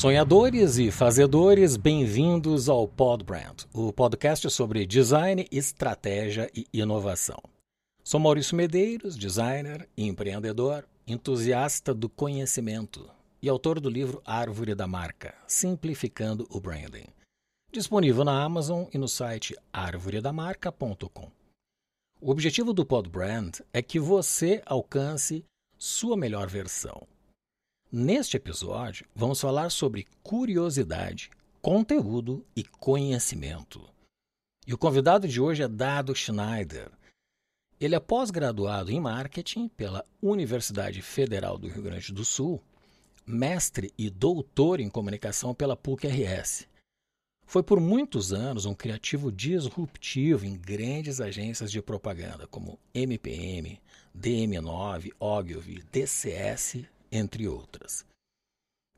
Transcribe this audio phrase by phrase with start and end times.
[0.00, 7.36] Sonhadores e fazedores, bem-vindos ao Podbrand, o podcast sobre design, estratégia e inovação.
[8.02, 13.10] Sou Maurício Medeiros, designer, empreendedor, entusiasta do conhecimento
[13.42, 17.08] e autor do livro Árvore da Marca, Simplificando o Branding,
[17.70, 21.30] disponível na Amazon e no site arvoredamarca.com.
[22.22, 25.44] O objetivo do Podbrand é que você alcance
[25.76, 27.06] sua melhor versão
[27.92, 31.28] Neste episódio, vamos falar sobre curiosidade,
[31.60, 33.84] conteúdo e conhecimento.
[34.64, 36.88] E o convidado de hoje é Dado Schneider.
[37.80, 42.62] Ele é pós-graduado em marketing pela Universidade Federal do Rio Grande do Sul,
[43.26, 46.68] mestre e doutor em comunicação pela PUC-RS.
[47.44, 53.80] Foi por muitos anos um criativo disruptivo em grandes agências de propaganda como MPM,
[54.16, 58.04] DM9, Ogilvy, DCS entre outras.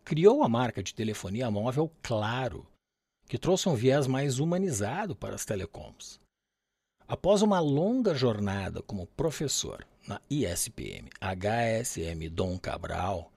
[0.05, 2.67] Criou a marca de telefonia móvel Claro,
[3.29, 6.21] que trouxe um viés mais humanizado para as telecoms.
[7.07, 13.31] Após uma longa jornada como professor na ISPM HSM Dom Cabral,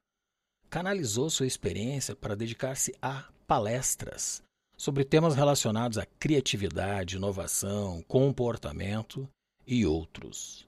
[0.70, 4.42] canalizou sua experiência para dedicar-se a palestras
[4.78, 9.28] sobre temas relacionados à criatividade, inovação, comportamento
[9.66, 10.68] e outros.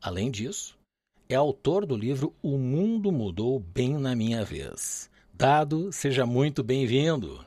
[0.00, 0.78] Além disso,
[1.30, 5.08] é autor do livro O Mundo Mudou Bem na Minha Vez.
[5.32, 7.46] Dado, seja muito bem-vindo.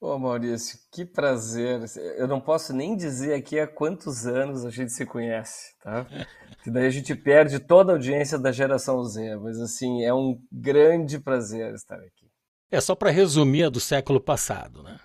[0.00, 1.84] Ô Maurício, que prazer.
[2.16, 6.06] Eu não posso nem dizer aqui há quantos anos a gente se conhece, tá?
[6.64, 10.40] Que daí a gente perde toda a audiência da geração Z, mas assim, é um
[10.50, 12.30] grande prazer estar aqui.
[12.70, 14.98] É só para resumir a do século passado, né?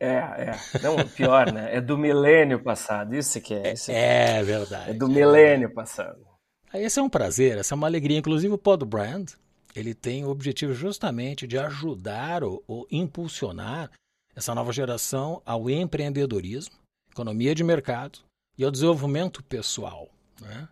[0.00, 0.52] É, é.
[0.82, 1.76] Não, pior, né?
[1.76, 3.14] É do milênio passado.
[3.14, 3.74] Isso que é.
[3.74, 4.90] Isso é, é verdade.
[4.90, 6.31] É do milênio passado.
[6.74, 8.18] Esse é um prazer, essa é uma alegria.
[8.18, 9.32] Inclusive o Pod Brand,
[9.74, 13.90] ele tem o objetivo justamente de ajudar ou, ou impulsionar
[14.34, 16.74] essa nova geração ao empreendedorismo,
[17.10, 18.20] economia de mercado
[18.56, 20.08] e ao desenvolvimento pessoal.
[20.40, 20.68] Né?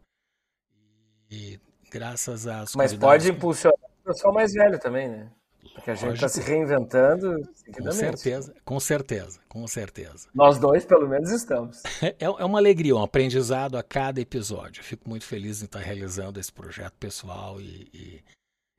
[1.30, 1.60] E
[1.90, 5.30] graças às Mas pode impulsionar o pessoal mais velho também, né?
[5.74, 7.42] Porque a gente está se reinventando.
[7.72, 10.28] Com certeza, com certeza, com certeza.
[10.34, 11.82] Nós dois, pelo menos, estamos.
[12.02, 14.82] É, é uma alegria, um aprendizado a cada episódio.
[14.82, 18.24] fico muito feliz em estar realizando esse projeto pessoal e, e,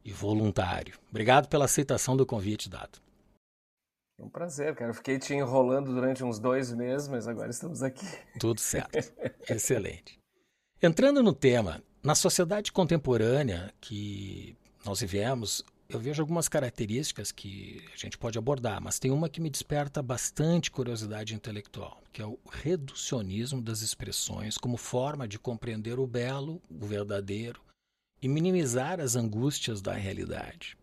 [0.03, 0.95] e voluntário.
[1.09, 2.99] Obrigado pela aceitação do convite dado.
[4.19, 4.91] É um prazer, cara.
[4.91, 8.05] Eu fiquei te enrolando durante uns dois meses, mas agora estamos aqui.
[8.39, 8.91] Tudo certo.
[9.49, 10.19] Excelente.
[10.81, 15.63] Entrando no tema, na sociedade contemporânea que nós vivemos,
[15.93, 20.01] eu vejo algumas características que a gente pode abordar, mas tem uma que me desperta
[20.01, 26.61] bastante curiosidade intelectual, que é o reducionismo das expressões como forma de compreender o belo,
[26.69, 27.61] o verdadeiro
[28.21, 30.77] e minimizar as angústias da realidade.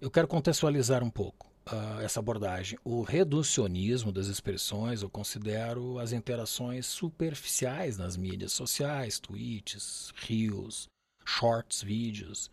[0.00, 2.78] Eu quero contextualizar um pouco uh, essa abordagem.
[2.84, 10.88] O reducionismo das expressões eu considero as interações superficiais nas mídias sociais, tweets, reels,
[11.24, 12.50] shorts, vídeos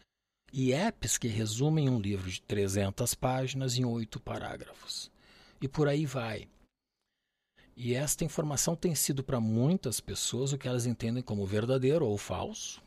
[0.51, 5.11] e apps que resumem um livro de 300 páginas em oito parágrafos.
[5.61, 6.47] E por aí vai.
[7.75, 12.17] E esta informação tem sido para muitas pessoas o que elas entendem como verdadeiro ou
[12.17, 12.81] falso,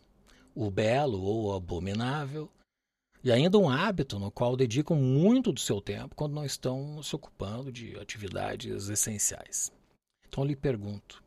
[0.55, 2.51] o belo ou abominável,
[3.25, 7.15] e ainda um hábito no qual dedicam muito do seu tempo quando não estão se
[7.15, 9.73] ocupando de atividades essenciais.
[10.29, 11.23] Então eu lhe pergunto: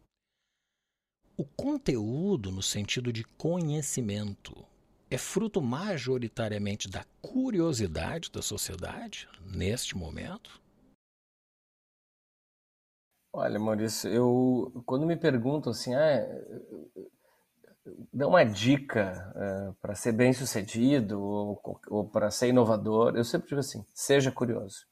[1.37, 4.65] o conteúdo, no sentido de conhecimento,
[5.15, 10.61] é fruto majoritariamente da curiosidade da sociedade neste momento?
[13.31, 16.25] Olha, Maurício, eu quando me perguntam assim, ah,
[18.13, 23.47] dá uma dica uh, para ser bem sucedido ou, ou para ser inovador, eu sempre
[23.47, 24.85] digo assim, seja curioso,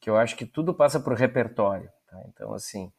[0.00, 1.90] que eu acho que tudo passa por repertório.
[2.08, 2.22] Tá?
[2.28, 2.92] Então, assim,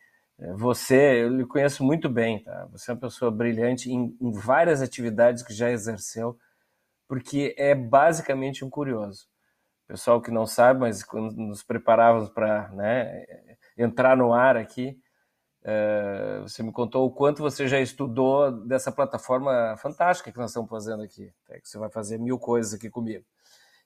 [0.56, 2.66] você, eu lhe conheço muito bem, tá?
[2.72, 6.38] Você é uma pessoa brilhante em, em várias atividades que já exerceu,
[7.10, 9.28] porque é basicamente um curioso.
[9.88, 13.26] Pessoal que não sabe, mas quando nos preparávamos para né,
[13.76, 14.96] entrar no ar aqui,
[15.64, 20.70] uh, você me contou o quanto você já estudou dessa plataforma fantástica que nós estamos
[20.70, 21.34] fazendo aqui.
[21.50, 23.26] É que você vai fazer mil coisas aqui comigo.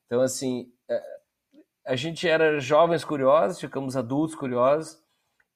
[0.05, 5.01] Então, assim, uh, a gente era jovens curiosos, ficamos adultos curiosos,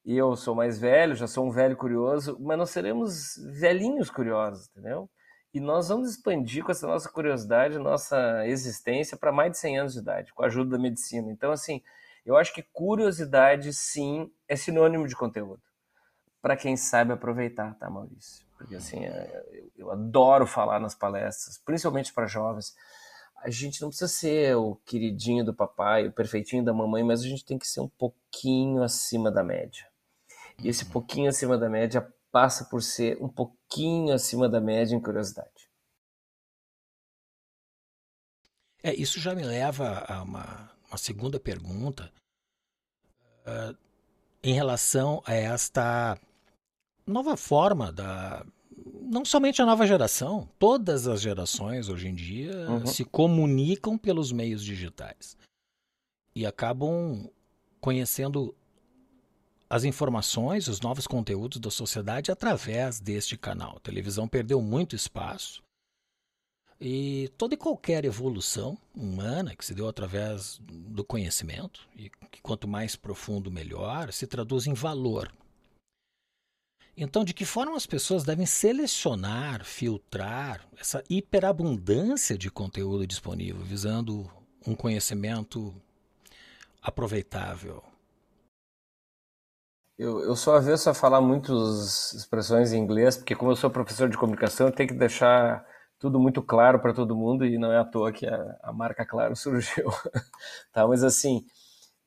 [0.06, 4.70] e eu sou mais velho, já sou um velho curioso, mas nós seremos velhinhos curiosos,
[4.70, 5.10] entendeu?
[5.52, 9.92] E nós vamos expandir com essa nossa curiosidade, nossa existência para mais de 100 anos
[9.94, 11.30] de idade, com a ajuda da medicina.
[11.30, 11.82] Então, assim,
[12.24, 15.62] eu acho que curiosidade, sim, é sinônimo de conteúdo.
[16.42, 18.46] Para quem sabe aproveitar, tá, Maurício?
[18.58, 22.76] Porque, assim, é, eu, eu adoro falar nas palestras, principalmente para jovens.
[23.36, 27.28] a gente não precisa ser o queridinho do papai, o perfeitinho da mamãe, mas a
[27.28, 29.86] gente tem que ser um pouquinho acima da média.
[30.62, 35.00] E esse pouquinho acima da média passa por ser um pouquinho acima da média em
[35.00, 35.68] curiosidade.
[38.82, 42.12] É, isso já me leva a uma, uma segunda pergunta
[43.46, 43.76] uh,
[44.42, 46.18] em relação a esta
[47.06, 48.46] nova forma da,
[49.10, 52.86] não somente a nova geração, todas as gerações hoje em dia uhum.
[52.86, 55.36] se comunicam pelos meios digitais
[56.34, 57.28] e acabam
[57.80, 58.54] conhecendo
[59.70, 63.76] as informações, os novos conteúdos da sociedade através deste canal.
[63.76, 65.62] A televisão perdeu muito espaço
[66.80, 72.68] e toda e qualquer evolução humana que se deu através do conhecimento, e que quanto
[72.68, 75.32] mais profundo melhor, se traduz em valor
[77.00, 84.28] então, de que forma as pessoas devem selecionar, filtrar essa hiperabundância de conteúdo disponível, visando
[84.66, 85.72] um conhecimento
[86.82, 87.84] aproveitável?
[89.98, 94.08] Eu, eu sou avesso a falar muitas expressões em inglês, porque como eu sou professor
[94.08, 95.66] de comunicação, eu tenho que deixar
[95.98, 99.04] tudo muito claro para todo mundo e não é à toa que a, a marca
[99.04, 99.90] Claro surgiu.
[100.72, 100.86] tá?
[100.86, 101.44] Mas assim,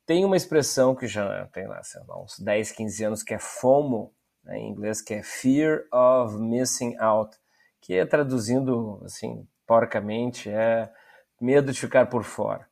[0.06, 4.14] tem uma expressão que já tem lá, lá uns 10, 15 anos que é FOMO,
[4.42, 7.38] né, em inglês, que é Fear of Missing Out,
[7.82, 10.90] que é traduzindo assim, porcamente, é
[11.42, 12.66] medo de ficar por fora.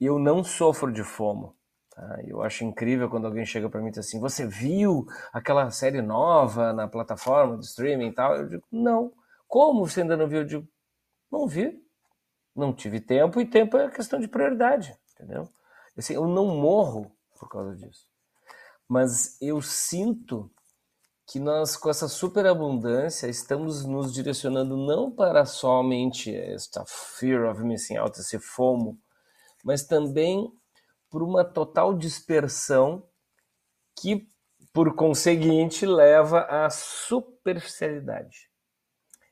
[0.00, 1.54] Eu não sofro de FOMO.
[1.96, 2.18] Tá?
[2.26, 6.02] Eu acho incrível quando alguém chega para mim e diz assim: Você viu aquela série
[6.02, 8.36] nova na plataforma de streaming e tal?
[8.36, 9.12] Eu digo: Não.
[9.48, 10.40] Como você ainda não viu?
[10.40, 10.68] Eu digo:
[11.32, 11.82] Não vi.
[12.54, 15.48] Não tive tempo e tempo é questão de prioridade, entendeu?
[15.96, 18.06] Assim, eu não morro por causa disso.
[18.86, 20.50] Mas eu sinto
[21.26, 27.96] que nós, com essa superabundância, estamos nos direcionando não para somente esta fear of missing
[27.96, 28.98] out, esse FOMO,
[29.64, 30.50] mas também
[31.16, 33.02] por uma total dispersão
[33.98, 34.28] que,
[34.70, 38.50] por conseguinte, leva à superficialidade.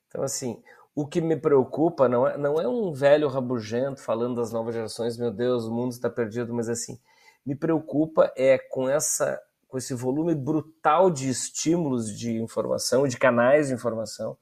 [0.09, 0.63] Então, assim,
[0.95, 5.19] o que me preocupa não é, não é um velho rabugento falando das novas gerações,
[5.19, 6.99] meu Deus, o mundo está perdido, mas assim,
[7.45, 9.39] me preocupa é com essa
[9.69, 14.39] com esse volume brutal de estímulos de informação, de canais de informação,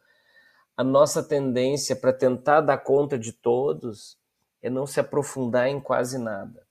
[0.76, 4.16] a nossa tendência para tentar dar conta de todos
[4.62, 6.70] é não se aprofundar em quase nada.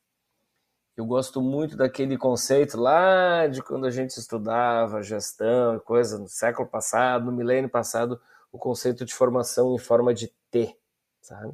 [0.95, 6.27] Eu gosto muito daquele conceito lá de quando a gente estudava gestão e coisa no
[6.27, 8.19] século passado, no milênio passado,
[8.51, 10.77] o conceito de formação em forma de T,
[11.21, 11.53] sabe?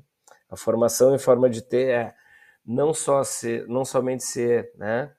[0.49, 2.15] A formação em forma de T é
[2.65, 5.13] não só ser, não somente ser, né,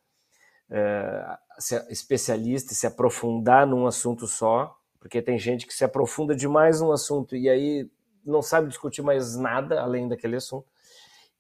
[0.68, 6.80] é, ser especialista se aprofundar num assunto só, porque tem gente que se aprofunda demais
[6.80, 7.88] num assunto e aí
[8.24, 10.66] não sabe discutir mais nada além daquele assunto.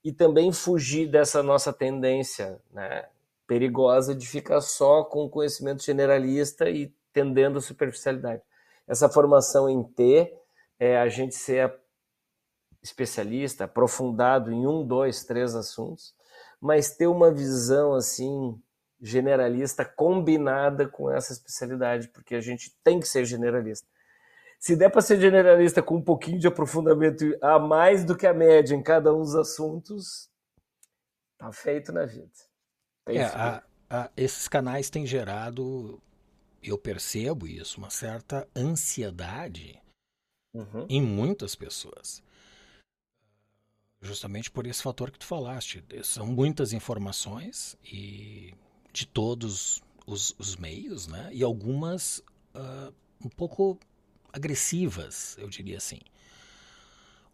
[0.04, 3.06] E também fugir dessa nossa tendência né,
[3.46, 8.42] perigosa de ficar só com conhecimento generalista e tendendo a superficialidade.
[8.86, 10.32] Essa formação em T
[10.78, 11.74] é a gente ser
[12.82, 16.14] especialista, aprofundado em um, dois, três assuntos,
[16.60, 18.60] mas ter uma visão assim
[19.00, 23.86] generalista combinada com essa especialidade, porque a gente tem que ser generalista.
[24.58, 28.34] Se der para ser generalista com um pouquinho de aprofundamento a mais do que a
[28.34, 30.28] média em cada um dos assuntos,
[31.38, 32.32] tá feito na vida.
[33.06, 36.02] É, a, a, esses canais têm gerado,
[36.62, 39.80] eu percebo isso, uma certa ansiedade
[40.52, 40.86] uhum.
[40.88, 42.22] em muitas pessoas.
[44.00, 45.84] Justamente por esse fator que tu falaste.
[46.04, 48.54] São muitas informações e
[48.92, 51.30] de todos os, os meios, né?
[51.32, 52.18] E algumas
[52.54, 52.92] uh,
[53.24, 53.78] um pouco
[54.32, 56.00] agressivas, eu diria assim.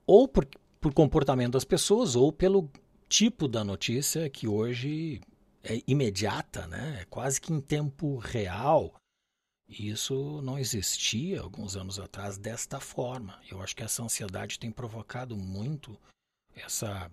[0.07, 0.47] Ou por,
[0.81, 2.71] por comportamento das pessoas, ou pelo
[3.09, 5.21] tipo da notícia que hoje
[5.63, 6.99] é imediata, né?
[7.03, 8.95] É quase que em tempo real.
[9.67, 13.41] E isso não existia alguns anos atrás desta forma.
[13.51, 15.99] Eu acho que essa ansiedade tem provocado muito
[16.55, 17.11] essa,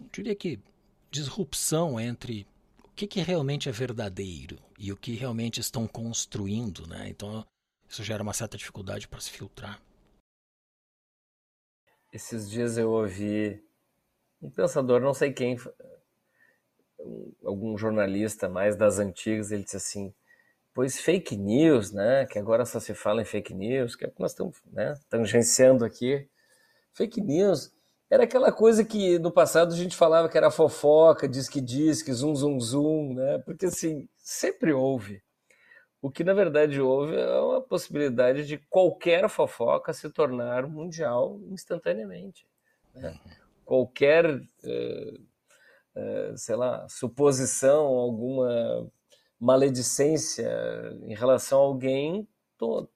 [0.00, 0.58] eu diria que,
[1.10, 2.46] disrupção entre
[2.96, 7.08] que, que realmente é verdadeiro e o que realmente estão construindo, né?
[7.08, 7.44] Então
[7.94, 9.80] isso gera uma certa dificuldade para se filtrar.
[12.12, 13.64] Esses dias eu ouvi
[14.42, 15.56] um pensador, não sei quem,
[17.44, 20.12] algum jornalista mais das antigas, ele disse assim:
[20.72, 22.26] pois fake news, né?
[22.26, 24.94] Que agora só se fala em fake news, que é o que nós estamos né,
[25.08, 26.28] tangenciando aqui.
[26.92, 27.72] Fake news
[28.10, 32.02] era aquela coisa que no passado a gente falava que era fofoca, diz que diz,
[32.02, 33.38] que zum zum zum, né?
[33.38, 35.23] Porque assim, sempre houve.
[36.04, 42.46] O que na verdade houve é uma possibilidade de qualquer fofoca se tornar mundial instantaneamente.
[42.94, 43.18] Né?
[43.64, 45.20] qualquer, uh,
[45.96, 48.86] uh, sei lá, suposição, alguma
[49.40, 50.46] maledicência
[51.04, 52.86] em relação a alguém, tô,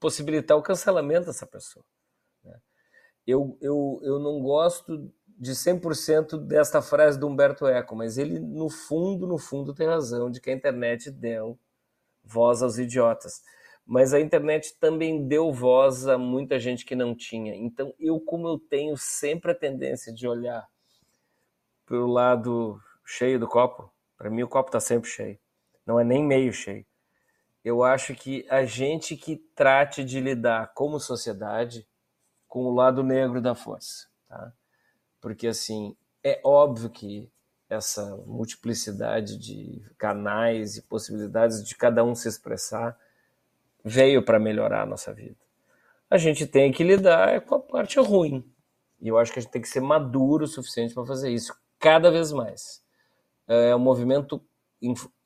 [0.00, 1.84] possibilitar o cancelamento dessa pessoa.
[2.42, 2.58] Né?
[3.26, 8.70] Eu, eu, eu não gosto de 100% desta frase do Humberto Eco, mas ele, no
[8.70, 11.58] fundo, no fundo, tem razão de que a internet deu
[12.26, 13.42] voz aos idiotas.
[13.86, 17.54] Mas a internet também deu voz a muita gente que não tinha.
[17.54, 20.66] Então, eu, como eu tenho sempre a tendência de olhar
[21.86, 25.38] pelo lado cheio do copo, para mim o copo está sempre cheio,
[25.86, 26.84] não é nem meio cheio.
[27.64, 31.86] Eu acho que a gente que trate de lidar como sociedade
[32.48, 34.52] com o lado negro da força, tá?
[35.20, 37.30] Porque assim, é óbvio que
[37.68, 42.96] essa multiplicidade de canais e possibilidades de cada um se expressar
[43.84, 45.36] veio para melhorar a nossa vida.
[46.08, 48.44] A gente tem que lidar com a parte ruim.
[49.00, 51.54] E eu acho que a gente tem que ser maduro o suficiente para fazer isso
[51.78, 52.82] cada vez mais.
[53.46, 54.42] É um movimento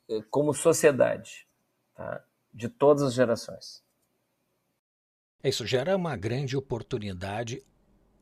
[0.09, 1.47] é, como sociedade,
[1.95, 2.25] tá?
[2.53, 3.83] de todas as gerações.
[5.43, 7.63] Isso gera uma grande oportunidade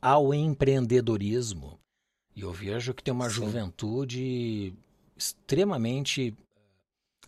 [0.00, 1.80] ao empreendedorismo
[2.38, 3.34] e eu vejo que tem uma Sim.
[3.34, 4.72] juventude
[5.16, 6.32] extremamente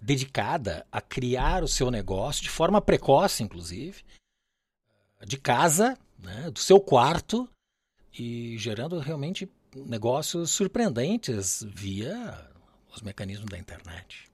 [0.01, 4.05] dedicada a criar o seu negócio de forma precoce, inclusive,
[5.27, 7.49] de casa, né, do seu quarto
[8.17, 12.49] e gerando realmente negócios surpreendentes via
[12.95, 14.31] os mecanismos da internet.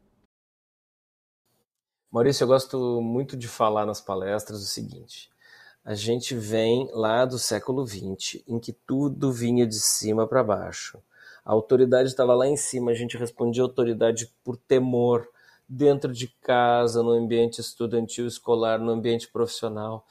[2.11, 5.31] Maurício, eu gosto muito de falar nas palestras o seguinte:
[5.87, 10.99] a gente vem lá do século XX, em que tudo vinha de cima para baixo.
[11.45, 15.29] A autoridade estava lá em cima, a gente respondia autoridade por temor,
[15.69, 20.05] dentro de casa, no ambiente estudantil, escolar, no ambiente profissional.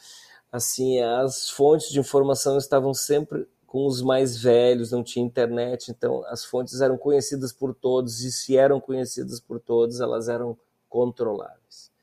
[0.50, 6.24] Assim, as fontes de informação estavam sempre com os mais velhos, não tinha internet, então
[6.28, 11.94] as fontes eram conhecidas por todos, e se eram conhecidas por todos, elas eram controláveis.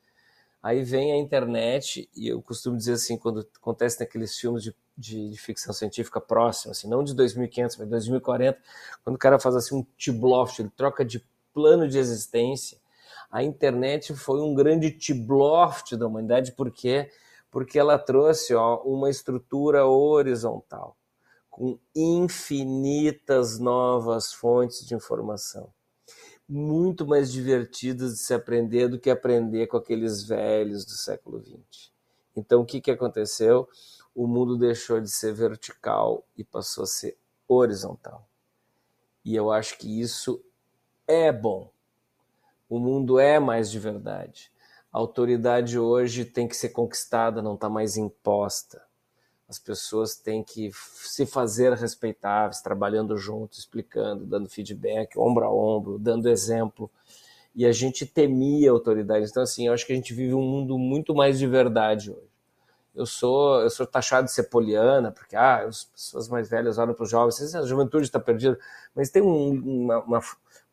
[0.63, 5.31] Aí vem a internet, e eu costumo dizer assim, quando acontece naqueles filmes de, de,
[5.31, 8.57] de ficção científica próxima, assim, não de 2500, mas 2040,
[9.03, 11.21] quando o cara faz assim um T-Bloft, ele troca de
[11.53, 12.79] plano de existência,
[13.29, 17.11] a internet foi um grande T-Bloft da humanidade, por quê?
[17.51, 20.95] Porque ela trouxe ó, uma estrutura horizontal,
[21.49, 25.69] com infinitas novas fontes de informação
[26.47, 31.91] muito mais divertidas de se aprender do que aprender com aqueles velhos do século XX.
[32.35, 33.67] Então, o que, que aconteceu?
[34.13, 38.27] O mundo deixou de ser vertical e passou a ser horizontal.
[39.23, 40.43] E eu acho que isso
[41.07, 41.71] é bom.
[42.69, 44.51] O mundo é mais de verdade.
[44.91, 48.83] A autoridade hoje tem que ser conquistada, não está mais imposta.
[49.47, 55.99] As pessoas têm que se fazer respeitáveis, trabalhando junto, explicando, dando feedback, ombro a ombro,
[55.99, 56.89] dando exemplo.
[57.55, 59.29] E a gente temia autoridade.
[59.29, 62.33] Então, assim, eu acho que a gente vive um mundo muito mais de verdade hoje.
[62.95, 66.93] Eu sou, eu sou taxado de ser poliana, porque ah, as pessoas mais velhas olham
[66.93, 68.57] para os jovens, a juventude está perdida.
[68.95, 69.49] Mas tem um,
[69.83, 70.21] uma, uma,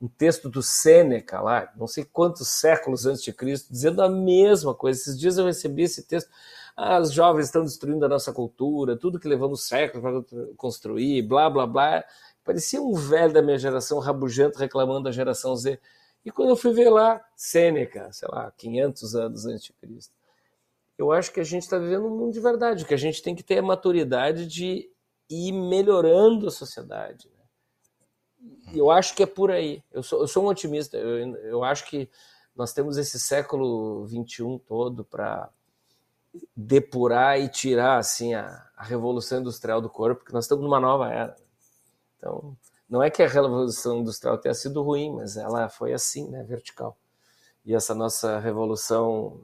[0.00, 4.74] um texto do Sêneca lá, não sei quantos séculos antes de Cristo, dizendo a mesma
[4.74, 5.00] coisa.
[5.00, 6.30] Esses dias eu recebi esse texto
[6.76, 11.66] as jovens estão destruindo a nossa cultura, tudo que levamos séculos para construir, blá, blá,
[11.66, 12.04] blá.
[12.44, 15.78] Parecia um velho da minha geração rabugento reclamando da geração Z.
[16.24, 20.14] E quando eu fui ver lá, Sêneca, sei lá, 500 anos antes de Cristo,
[20.98, 23.34] eu acho que a gente está vivendo um mundo de verdade, que a gente tem
[23.34, 24.90] que ter a maturidade de
[25.30, 27.30] ir melhorando a sociedade.
[27.30, 27.40] Né?
[28.74, 29.82] Eu acho que é por aí.
[29.90, 30.98] Eu sou, eu sou um otimista.
[30.98, 32.10] Eu, eu acho que
[32.54, 35.48] nós temos esse século XXI todo para
[36.56, 41.12] depurar e tirar assim a, a, revolução industrial do corpo, porque nós estamos numa nova
[41.12, 41.36] era.
[42.18, 42.56] Então,
[42.88, 46.96] não é que a revolução industrial tenha sido ruim, mas ela foi assim, né, vertical.
[47.64, 49.40] E essa nossa revolução,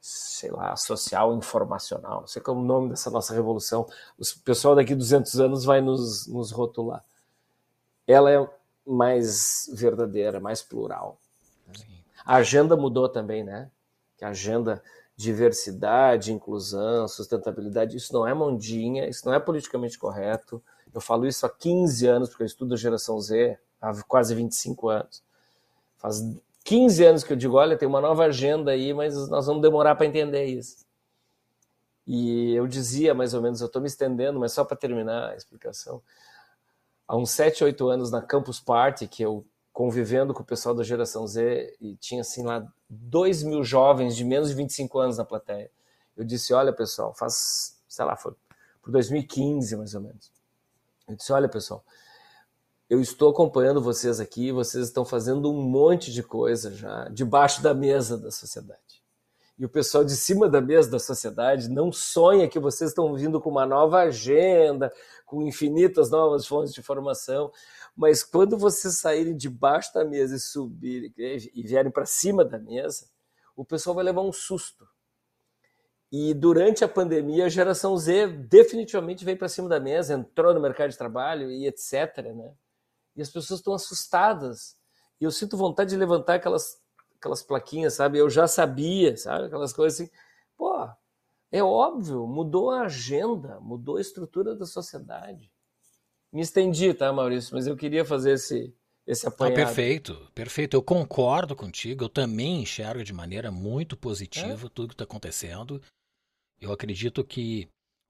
[0.00, 3.86] sei lá, social informacional, não sei qual é o nome dessa nossa revolução,
[4.18, 7.04] o pessoal daqui 200 anos vai nos, nos rotular.
[8.06, 8.50] Ela é
[8.86, 11.20] mais verdadeira, mais plural.
[12.24, 13.70] A agenda mudou também, né?
[14.16, 14.82] Que a agenda
[15.18, 20.62] diversidade, inclusão, sustentabilidade, isso não é mondinha, isso não é politicamente correto.
[20.94, 24.88] Eu falo isso há 15 anos, porque eu estudo a geração Z há quase 25
[24.88, 25.20] anos.
[25.96, 26.22] Faz
[26.62, 29.96] 15 anos que eu digo, olha, tem uma nova agenda aí, mas nós vamos demorar
[29.96, 30.86] para entender isso.
[32.06, 35.34] E eu dizia, mais ou menos, eu estou me estendendo, mas só para terminar a
[35.36, 36.00] explicação.
[37.08, 39.44] Há uns 7, 8 anos na Campus Party, que eu
[39.78, 44.24] convivendo com o pessoal da geração Z e tinha assim lá 2 mil jovens de
[44.24, 45.70] menos de 25 anos na plateia.
[46.16, 48.34] Eu disse: Olha, pessoal, faz, sei lá, foi
[48.82, 50.32] por 2015 mais ou menos.
[51.06, 51.84] Eu disse: olha, pessoal,
[52.90, 57.72] eu estou acompanhando vocês aqui, vocês estão fazendo um monte de coisa já debaixo da
[57.72, 58.80] mesa da sociedade.
[59.58, 63.40] E o pessoal de cima da mesa da sociedade não sonha que vocês estão vindo
[63.40, 64.92] com uma nova agenda,
[65.26, 67.50] com infinitas novas fontes de informação,
[67.96, 73.08] mas quando vocês saírem debaixo da mesa e subirem e vierem para cima da mesa,
[73.56, 74.86] o pessoal vai levar um susto.
[76.10, 80.60] E durante a pandemia, a geração Z definitivamente veio para cima da mesa, entrou no
[80.60, 82.32] mercado de trabalho e etc.
[82.34, 82.54] Né?
[83.16, 84.76] E as pessoas estão assustadas.
[85.20, 86.80] E eu sinto vontade de levantar aquelas,
[87.18, 88.18] aquelas plaquinhas, sabe?
[88.18, 89.46] Eu já sabia, sabe?
[89.46, 90.10] Aquelas coisas assim.
[90.56, 90.88] Pô,
[91.50, 95.50] é óbvio, mudou a agenda, mudou a estrutura da sociedade.
[96.32, 97.54] Me estendi, tá, Maurício?
[97.54, 98.74] Mas eu queria fazer esse,
[99.06, 99.58] esse apanhado.
[99.58, 100.76] Não, perfeito, perfeito.
[100.76, 102.04] Eu concordo contigo.
[102.04, 104.70] Eu também enxergo de maneira muito positiva é?
[104.70, 105.80] tudo que está acontecendo.
[106.60, 107.68] Eu acredito que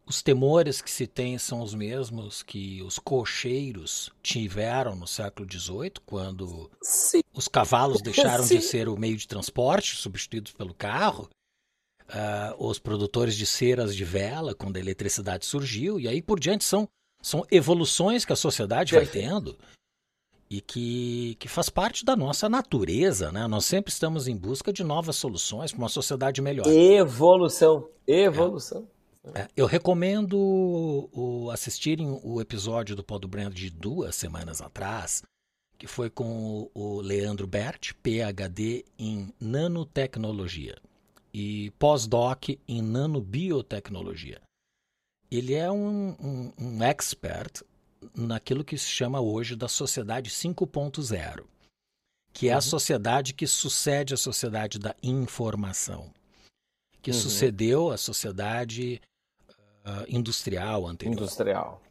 [0.08, 5.92] os temores que se tem são os mesmos que os cocheiros tiveram no século XVIII,
[6.06, 7.20] quando Sim.
[7.34, 8.56] os cavalos deixaram Sim.
[8.56, 11.28] de ser o meio de transporte, substituídos pelo carro.
[12.08, 16.64] Uh, os produtores de ceras de vela, quando a eletricidade surgiu, e aí por diante
[16.64, 16.88] são,
[17.20, 19.58] são evoluções que a sociedade vai tendo
[20.50, 23.46] e que, que faz parte da nossa natureza, né?
[23.46, 26.66] Nós sempre estamos em busca de novas soluções para uma sociedade melhor.
[26.66, 28.88] Evolução, evolução.
[28.94, 28.97] É.
[29.34, 30.38] É, eu recomendo
[31.12, 35.22] o, assistirem o episódio do Pó do Brand de duas semanas atrás,
[35.76, 40.76] que foi com o Leandro Bert, PhD em nanotecnologia
[41.32, 44.40] e pós-doc em nanobiotecnologia.
[45.30, 47.62] Ele é um, um, um expert
[48.14, 51.44] naquilo que se chama hoje da sociedade 5.0,
[52.33, 52.59] que é uhum.
[52.59, 56.11] a sociedade que sucede à sociedade da informação,
[57.02, 57.16] que uhum.
[57.16, 59.00] sucedeu à sociedade
[59.84, 61.14] uh, industrial anterior.
[61.14, 61.82] Industrial.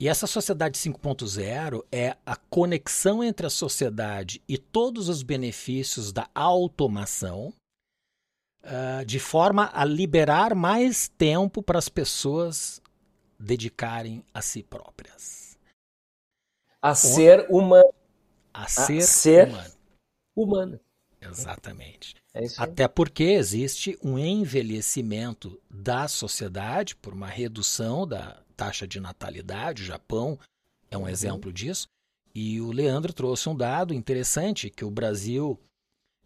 [0.00, 6.28] E essa sociedade 5.0 é a conexão entre a sociedade e todos os benefícios da
[6.32, 7.52] automação,
[8.62, 12.80] uh, de forma a liberar mais tempo para as pessoas
[13.38, 15.58] dedicarem a si próprias.
[16.80, 17.92] A ser humano.
[18.54, 19.72] A, a ser, ser humano.
[20.36, 20.80] humano.
[21.20, 22.14] Exatamente.
[22.34, 29.82] É Até porque existe um envelhecimento da sociedade por uma redução da taxa de natalidade.
[29.82, 30.38] O Japão
[30.90, 31.08] é um uhum.
[31.08, 31.86] exemplo disso.
[32.34, 35.58] E o Leandro trouxe um dado interessante que o Brasil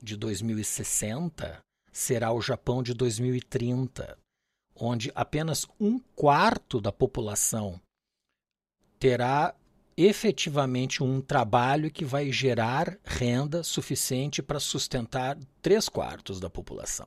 [0.02, 1.60] de 2060
[1.92, 4.18] será o Japão de 2030
[4.74, 7.80] onde apenas um quarto da população
[8.98, 9.54] terá
[10.04, 17.06] efetivamente um trabalho que vai gerar renda suficiente para sustentar três quartos da população.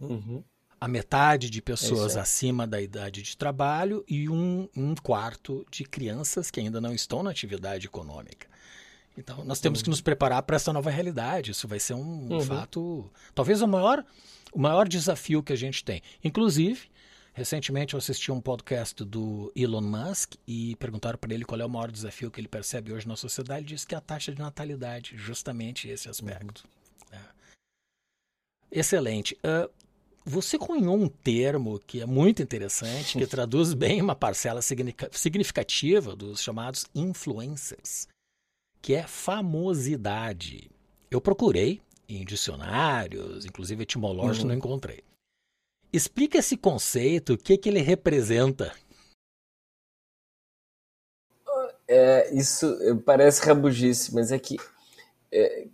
[0.00, 0.42] Uhum.
[0.80, 5.84] A metade de pessoas é acima da idade de trabalho e um, um, quarto de
[5.84, 8.46] crianças que ainda não estão na atividade econômica.
[9.16, 9.84] Então, nós temos uhum.
[9.84, 11.52] que nos preparar para essa nova realidade.
[11.52, 12.40] Isso vai ser um uhum.
[12.40, 14.04] fato, talvez o maior,
[14.52, 16.02] o maior desafio que a gente tem.
[16.22, 16.88] Inclusive,
[17.34, 21.68] Recentemente eu assisti um podcast do Elon Musk e perguntaram para ele qual é o
[21.68, 23.62] maior desafio que ele percebe hoje na sociedade.
[23.62, 26.64] Ele disse que é a taxa de natalidade, justamente esse aspecto.
[27.12, 27.18] Uhum.
[27.18, 27.22] É.
[28.70, 29.36] Excelente.
[29.44, 29.68] Uh,
[30.24, 36.40] você cunhou um termo que é muito interessante, que traduz bem uma parcela significativa dos
[36.40, 38.06] chamados influencers,
[38.80, 40.70] que é famosidade.
[41.10, 44.50] Eu procurei em dicionários, inclusive etimológicos, uhum.
[44.50, 45.02] não encontrei.
[45.94, 48.74] Explica esse conceito, o que, que ele representa.
[51.86, 52.66] É, isso
[53.06, 54.56] parece rabugice, mas é que
[55.30, 55.68] é,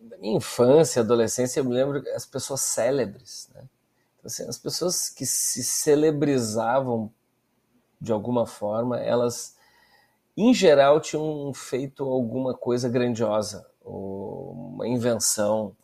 [0.00, 3.62] na minha infância, adolescência, eu me lembro as pessoas célebres, né?
[4.16, 7.12] Então, assim, as pessoas que se celebrizavam
[8.00, 9.56] de alguma forma, elas,
[10.36, 15.76] em geral, tinham feito alguma coisa grandiosa, ou uma invenção,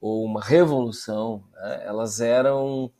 [0.00, 1.42] ou uma revolução.
[1.52, 1.82] Né?
[1.86, 2.92] Elas eram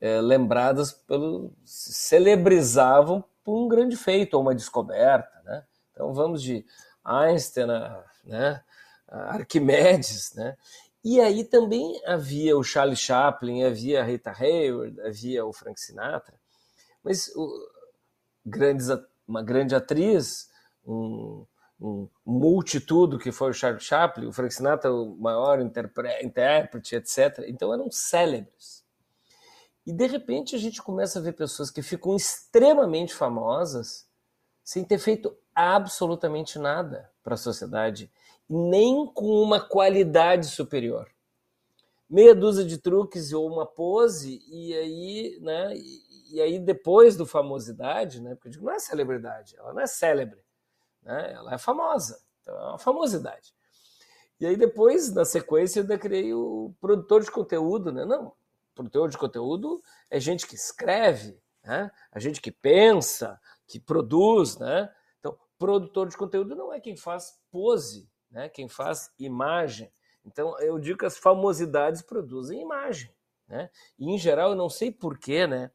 [0.00, 5.64] é, lembradas pelo celebrizavam por um grande feito ou uma descoberta, né?
[5.92, 6.64] Então vamos de
[7.04, 8.62] Einstein, a, né,
[9.08, 10.56] a Arquimedes, né?
[11.04, 16.34] E aí também havia o Charlie Chaplin, havia a Rita Hayworth, havia o Frank Sinatra,
[17.02, 17.48] mas o,
[18.44, 18.88] grandes,
[19.26, 20.50] uma grande atriz,
[20.86, 21.46] um,
[21.80, 27.44] um multitudo que foi o Charlie Chaplin, o Frank Sinatra, o maior intérprete, etc.
[27.46, 28.77] Então eram célebres.
[29.88, 34.06] E de repente a gente começa a ver pessoas que ficam extremamente famosas
[34.62, 38.12] sem ter feito absolutamente nada para a sociedade,
[38.46, 41.10] nem com uma qualidade superior.
[42.06, 45.74] Meia dúzia de truques ou uma pose, e aí, né?
[45.74, 48.34] E, e aí depois do famosidade, né?
[48.34, 50.44] Porque eu digo, não é celebridade, ela não é célebre,
[51.02, 51.32] né?
[51.32, 53.54] Ela é famosa, então é uma famosidade.
[54.38, 58.04] E aí depois, na sequência, eu ainda criei o produtor de conteúdo, né?
[58.04, 58.34] Não,
[58.78, 61.90] produtor de conteúdo é gente que escreve, né?
[62.12, 64.88] A gente que pensa, que produz, né?
[65.18, 68.48] Então, produtor de conteúdo não é quem faz pose, né?
[68.48, 69.92] Quem faz imagem.
[70.24, 73.12] Então, eu digo que as famosidades produzem imagem,
[73.48, 73.68] né?
[73.98, 75.72] E em geral, eu não sei porquê, né?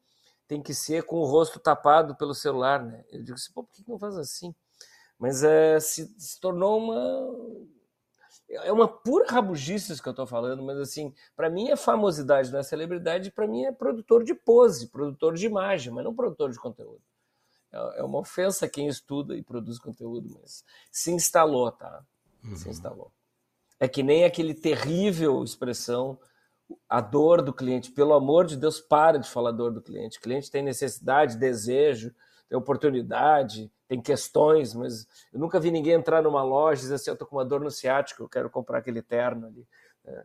[0.48, 3.04] Tem que ser com o rosto tapado pelo celular, né?
[3.12, 4.56] Eu digo assim, por que não faz assim?
[5.20, 7.68] Mas é, se, se tornou uma
[8.50, 12.52] é uma pura rabugice isso que eu estou falando, mas assim, para mim é famosidade,
[12.52, 16.52] não é celebridade, para mim é produtor de pose, produtor de imagem, mas não produtor
[16.52, 17.02] de conteúdo.
[17.72, 22.06] É, é uma ofensa quem estuda e produz conteúdo, mas se instalou, tá?
[22.44, 22.56] Uhum.
[22.56, 23.12] Se instalou.
[23.80, 26.20] É que nem aquele terrível expressão,
[26.88, 27.92] a dor do cliente.
[27.92, 30.18] Pelo amor de Deus, para de falar dor do cliente.
[30.18, 32.14] O cliente tem necessidade, desejo,
[32.48, 37.12] tem oportunidade, tem questões, mas eu nunca vi ninguém entrar numa loja e dizer assim,
[37.12, 39.68] eu tô com uma dor no ciático, eu quero comprar aquele terno ali,
[40.04, 40.24] né?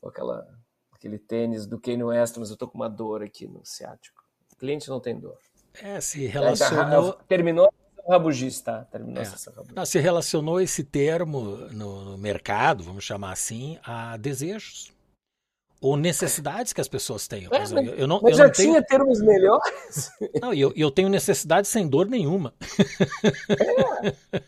[0.00, 0.46] ou aquela,
[0.92, 4.22] aquele tênis do Kanye West, mas eu tô com uma dor aqui no ciático.
[4.52, 5.36] O cliente não tem dor.
[5.82, 7.14] É, se relacionou...
[7.26, 7.72] Terminou
[8.08, 8.84] rabugice, tá?
[8.84, 9.26] Terminou é.
[9.26, 14.96] essa Não, se relacionou esse termo no mercado, vamos chamar assim, a desejos
[15.80, 17.52] ou necessidades que as pessoas tenham.
[17.52, 18.86] É, mas, eu não, mas eu já não tinha tenho...
[18.86, 20.10] termos melhores.
[20.42, 22.54] Não, eu, eu tenho necessidade sem dor nenhuma.
[23.50, 24.38] É.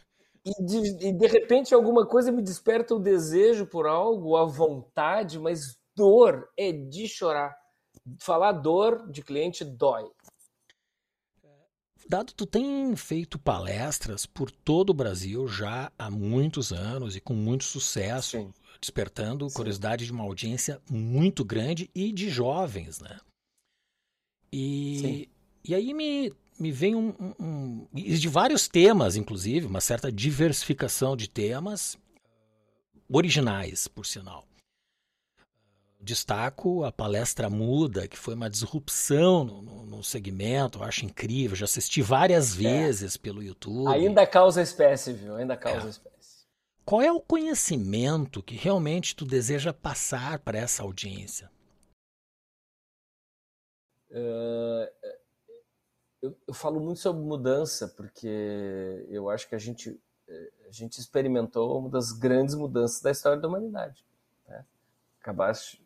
[0.45, 5.39] E de, e de repente alguma coisa me desperta o desejo por algo, a vontade,
[5.39, 7.55] mas dor é de chorar.
[8.19, 10.11] Falar dor de cliente dói.
[12.09, 17.35] Dado, tu tem feito palestras por todo o Brasil já há muitos anos e com
[17.35, 18.39] muito sucesso.
[18.39, 19.57] Sim despertando Sim.
[19.57, 23.19] curiosidade de uma audiência muito grande e de jovens, né?
[24.53, 25.29] E,
[25.63, 31.17] e aí me, me vem um, um, um, de vários temas, inclusive, uma certa diversificação
[31.17, 31.97] de temas
[33.09, 34.45] originais, por sinal.
[36.03, 41.55] Destaco a palestra muda, que foi uma disrupção no, no, no segmento, eu acho incrível.
[41.55, 42.57] Já assisti várias é.
[42.57, 43.19] vezes é.
[43.19, 43.93] pelo YouTube.
[43.93, 45.37] Ainda causa espécie, viu?
[45.37, 45.91] Ainda causa é.
[45.91, 46.20] espécie.
[46.91, 51.49] Qual é o conhecimento que realmente tu deseja passar para essa audiência?
[54.11, 54.91] Uh,
[56.21, 60.01] eu, eu, falo muito sobre mudança porque eu acho que a gente
[60.69, 64.05] a gente experimentou uma das grandes mudanças da história da humanidade.
[64.49, 64.65] Né?
[65.21, 65.81] Acabaste,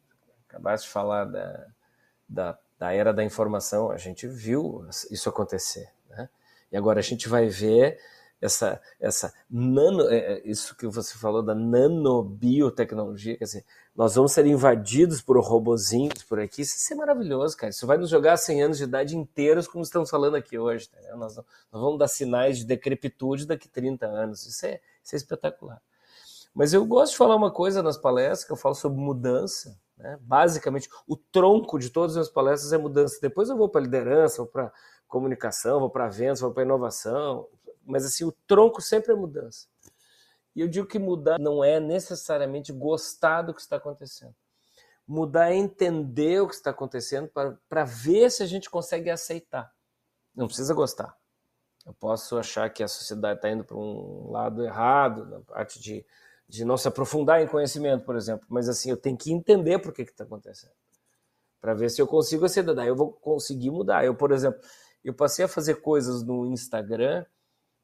[0.48, 1.66] acabaste de falar da,
[2.26, 5.92] da, da, era da informação, a gente viu isso acontecer.
[6.08, 6.30] Né?
[6.72, 8.00] E agora a gente vai ver
[8.44, 13.64] essa, essa nano, é, é, isso que você falou da nanobiotecnologia, quer dizer,
[13.96, 17.70] nós vamos ser invadidos por robozinhos por aqui, isso é maravilhoso, cara.
[17.70, 20.90] Isso vai nos jogar 100 anos de idade inteiros, como estamos falando aqui hoje.
[20.90, 21.16] Tá?
[21.16, 24.44] Nós, nós, vamos dar sinais de decrepitude daqui a 30 anos.
[24.44, 25.80] Isso é, isso é espetacular.
[26.54, 29.78] Mas eu gosto de falar uma coisa nas palestras, que eu falo sobre mudança.
[29.96, 30.18] Né?
[30.20, 33.18] Basicamente, o tronco de todas as palestras é mudança.
[33.22, 34.70] Depois eu vou para liderança, vou para
[35.08, 37.46] comunicação, vou para vendas, vou para inovação,
[37.86, 39.66] mas assim, o tronco sempre é mudança.
[40.54, 44.34] E eu digo que mudar não é necessariamente gostar do que está acontecendo.
[45.06, 47.30] Mudar é entender o que está acontecendo
[47.68, 49.72] para ver se a gente consegue aceitar.
[50.34, 51.14] Não precisa gostar.
[51.84, 56.06] Eu posso achar que a sociedade está indo para um lado errado, na parte de,
[56.48, 58.46] de não se aprofundar em conhecimento, por exemplo.
[58.48, 60.72] Mas assim, eu tenho que entender por que está acontecendo.
[61.60, 62.74] Para ver se eu consigo aceitar.
[62.74, 64.04] Daí eu vou conseguir mudar.
[64.04, 64.60] Eu, por exemplo,
[65.04, 67.26] eu passei a fazer coisas no Instagram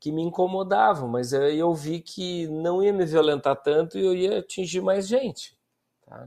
[0.00, 4.38] que me incomodavam, mas eu vi que não ia me violentar tanto e eu ia
[4.38, 5.56] atingir mais gente.
[6.06, 6.26] Tá?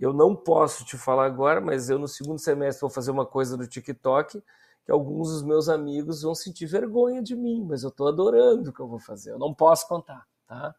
[0.00, 3.56] Eu não posso te falar agora, mas eu no segundo semestre vou fazer uma coisa
[3.56, 4.42] no TikTok
[4.84, 8.72] que alguns dos meus amigos vão sentir vergonha de mim, mas eu estou adorando o
[8.72, 9.30] que eu vou fazer.
[9.30, 10.74] Eu não posso contar, tá?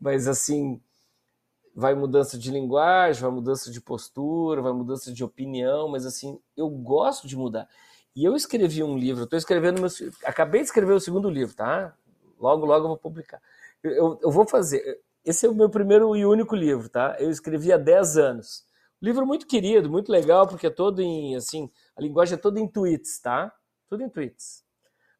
[0.00, 0.80] Mas assim,
[1.74, 6.70] vai mudança de linguagem, vai mudança de postura, vai mudança de opinião, mas assim, eu
[6.70, 7.68] gosto de mudar.
[8.14, 9.90] E eu escrevi um livro, estou escrevendo meu.
[10.24, 11.94] Acabei de escrever o segundo livro, tá?
[12.38, 13.40] Logo, logo eu vou publicar.
[13.82, 15.00] Eu, eu, eu, vou fazer.
[15.24, 17.16] Esse é o meu primeiro e único livro, tá?
[17.20, 18.64] Eu escrevi há 10 anos.
[19.00, 21.36] Livro muito querido, muito legal, porque é todo em.
[21.36, 23.54] assim, A linguagem é toda em tweets, tá?
[23.88, 24.64] Tudo em tweets.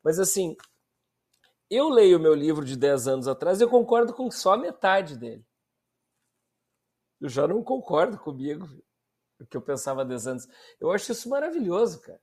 [0.03, 0.57] Mas assim,
[1.71, 5.17] eu leio o meu livro de 10 anos atrás e eu concordo com só metade
[5.17, 5.47] dele.
[7.21, 8.69] Eu já não concordo comigo,
[9.39, 10.49] o que eu pensava há 10 anos.
[10.81, 12.21] Eu acho isso maravilhoso, cara.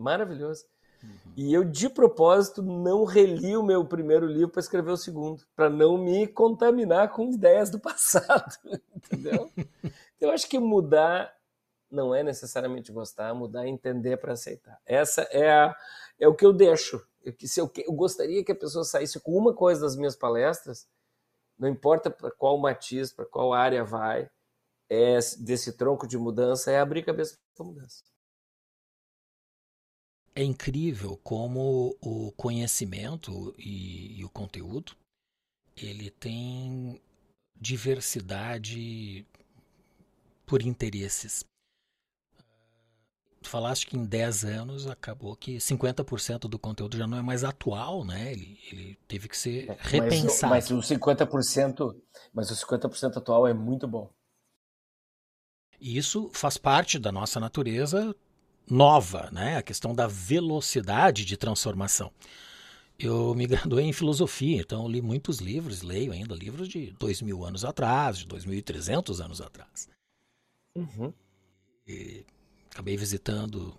[0.00, 0.64] Maravilhoso.
[1.02, 1.32] Uhum.
[1.36, 5.70] E eu, de propósito, não reli o meu primeiro livro para escrever o segundo, para
[5.70, 8.54] não me contaminar com ideias do passado,
[8.94, 9.50] entendeu?
[10.20, 11.32] eu acho que mudar
[11.90, 14.80] não é necessariamente gostar, mudar é entender para aceitar.
[14.86, 15.76] Essa é, a,
[16.18, 17.04] é o que eu deixo.
[17.22, 20.86] Eu, se eu, eu gostaria que a pessoa saísse com uma coisa das minhas palestras,
[21.58, 24.30] não importa para qual matiz, para qual área vai,
[24.88, 28.02] é desse tronco de mudança, é abrir cabeça para mudança.
[30.40, 34.96] É incrível como o conhecimento e, e o conteúdo
[35.76, 36.98] ele tem
[37.60, 39.26] diversidade
[40.46, 41.44] por interesses.
[43.42, 47.44] Tu falaste que em 10 anos acabou que 50% do conteúdo já não é mais
[47.44, 48.32] atual, né?
[48.32, 50.54] Ele, ele teve que ser repensado.
[50.54, 52.00] Mas, mas o 50%,
[52.32, 54.10] mas o 50% atual é muito bom.
[55.78, 58.16] E isso faz parte da nossa natureza
[58.68, 59.56] nova, né?
[59.56, 62.10] A questão da velocidade de transformação.
[62.98, 67.44] Eu me graduei em filosofia, então li muitos livros, leio ainda livros de dois mil
[67.44, 69.88] anos atrás, de 2.300 anos atrás.
[70.76, 71.12] Uhum.
[71.86, 72.24] E
[72.70, 73.74] acabei visitando o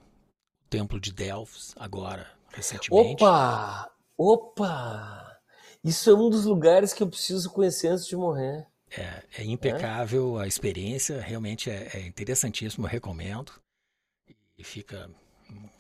[0.69, 3.23] Templo de Delfos agora, recentemente.
[3.23, 3.91] Opa!
[4.17, 5.39] Opa!
[5.83, 8.67] Isso é um dos lugares que eu preciso conhecer antes de morrer.
[8.95, 10.43] É, é impecável é?
[10.43, 13.53] a experiência, realmente é, é, interessantíssimo, eu recomendo.
[14.61, 15.09] E fica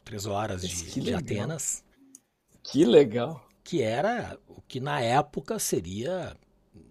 [0.03, 1.83] três horas de, de Atenas.
[2.63, 3.47] Que legal.
[3.63, 6.35] Que era o que na época seria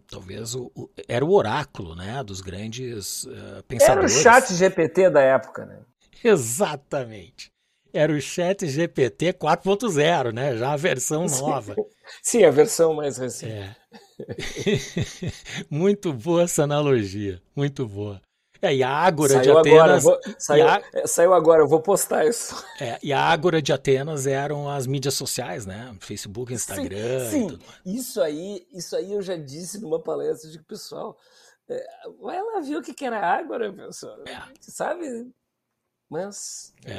[0.09, 4.13] talvez o, o, era o oráculo, né, dos grandes uh, pensadores.
[4.15, 5.81] Era o chat GPT da época, né?
[6.23, 7.51] Exatamente.
[7.93, 10.57] Era o chat GPT 4.0, né?
[10.57, 11.75] Já a versão nova.
[12.23, 13.53] Sim, a versão mais recente.
[13.53, 13.77] É.
[15.69, 18.23] muito boa essa analogia, muito boa.
[18.63, 19.81] É, e a Ágora saiu de Atenas.
[19.81, 22.55] Agora, vou, saiu, a, é, saiu, agora, eu vou postar isso.
[22.81, 25.95] É, e a Ágora de Atenas eram as mídias sociais, né?
[26.01, 27.31] Facebook, Instagram.
[27.31, 27.59] Sim, sim.
[27.85, 31.17] isso aí, isso aí eu já disse numa palestra de pessoal.
[31.69, 31.87] É,
[32.21, 34.19] vai lá ver o que era Ágora, pessoal.
[34.27, 34.41] É.
[34.61, 35.31] Sabe?
[36.09, 36.75] Mas.
[36.85, 36.99] É.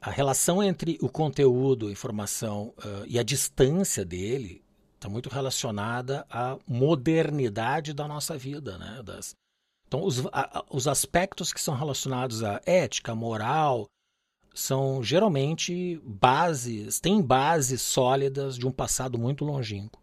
[0.00, 4.62] A relação entre o conteúdo, a informação uh, e a distância dele
[4.94, 9.02] está muito relacionada à modernidade da nossa vida, né?
[9.02, 9.34] Das,
[9.86, 13.86] então, os, a, os aspectos que são relacionados à ética, moral,
[14.54, 20.00] são geralmente bases, têm bases sólidas de um passado muito longínquo.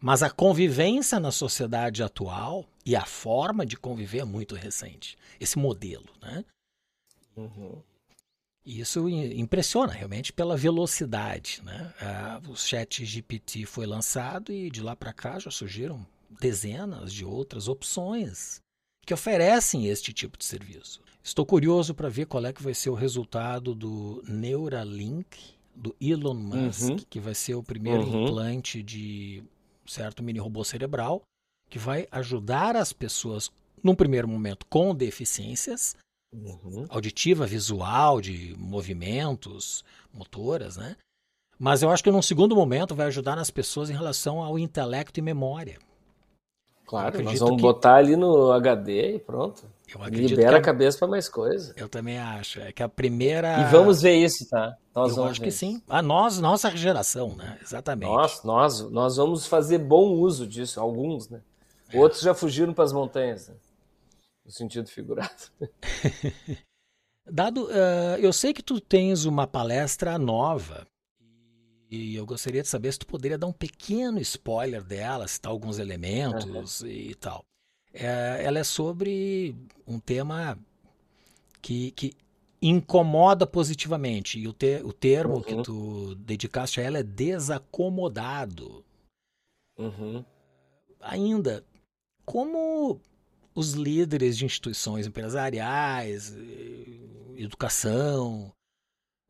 [0.00, 5.16] Mas a convivência na sociedade atual e a forma de conviver é muito recente.
[5.40, 6.44] Esse modelo, né?
[7.36, 7.82] Uhum.
[8.64, 11.60] Isso impressiona realmente pela velocidade.
[11.64, 11.92] Né?
[12.00, 16.06] Ah, o Chat GPT foi lançado e de lá para cá já surgiram
[16.40, 18.63] dezenas de outras opções
[19.04, 21.00] que oferecem este tipo de serviço.
[21.22, 26.34] Estou curioso para ver qual é que vai ser o resultado do Neuralink do Elon
[26.34, 26.96] Musk, uhum.
[27.10, 28.24] que vai ser o primeiro uhum.
[28.26, 29.42] implante de
[29.86, 31.22] certo mini robô cerebral
[31.68, 33.50] que vai ajudar as pessoas
[33.82, 35.96] num primeiro momento com deficiências
[36.32, 36.86] uhum.
[36.88, 40.96] auditiva, visual, de movimentos, motoras, né?
[41.58, 45.18] Mas eu acho que num segundo momento vai ajudar nas pessoas em relação ao intelecto
[45.18, 45.78] e memória.
[46.86, 47.62] Claro, nós vamos que...
[47.62, 49.62] botar ali no HD e pronto.
[50.10, 50.58] Libera a...
[50.58, 51.72] a cabeça para mais coisa.
[51.76, 52.60] Eu também acho.
[52.60, 53.60] É que a primeira.
[53.60, 54.76] E vamos ver isso, tá?
[54.94, 55.82] Nós eu acho que sim.
[55.88, 57.58] A nós, nossa geração, né?
[57.62, 58.10] Exatamente.
[58.10, 61.40] Nós, nós, nós vamos fazer bom uso disso, alguns, né?
[61.92, 61.98] É.
[61.98, 63.48] Outros já fugiram para as montanhas.
[63.48, 63.54] Né?
[64.44, 65.50] no sentido figurado.
[67.26, 70.86] Dado, uh, eu sei que tu tens uma palestra nova
[71.94, 75.78] e eu gostaria de saber se tu poderia dar um pequeno spoiler dela, citar alguns
[75.78, 76.88] elementos uhum.
[76.88, 77.44] e tal.
[77.92, 79.54] É, ela é sobre
[79.86, 80.58] um tema
[81.62, 82.12] que, que
[82.60, 85.42] incomoda positivamente e o, te, o termo uhum.
[85.42, 88.84] que tu dedicaste a ela é desacomodado.
[89.78, 90.24] Uhum.
[91.00, 91.64] Ainda,
[92.24, 93.00] como
[93.54, 98.52] os líderes de instituições empresariais, eh, educação,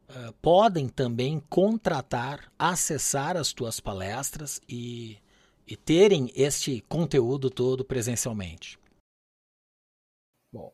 [0.09, 5.19] eh, podem também contratar, acessar as tuas palestras e,
[5.67, 8.79] e terem este conteúdo todo presencialmente?
[10.53, 10.73] Bom,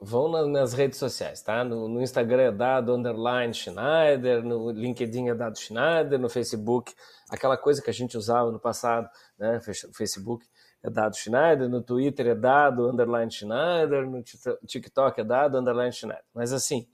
[0.00, 1.64] vão nas redes sociais, tá?
[1.64, 6.94] No, no, Instagram é dado underline Schneider, no LinkedIn é dado Schneider, no Facebook,
[7.28, 9.60] aquela coisa que a gente usava no passado, né?
[9.92, 10.46] Facebook
[10.82, 14.22] é dado Schneider, no Twitter é dado underline Schneider, no
[14.66, 16.24] TikTok é dado underline Schneider.
[16.32, 16.88] Mas assim,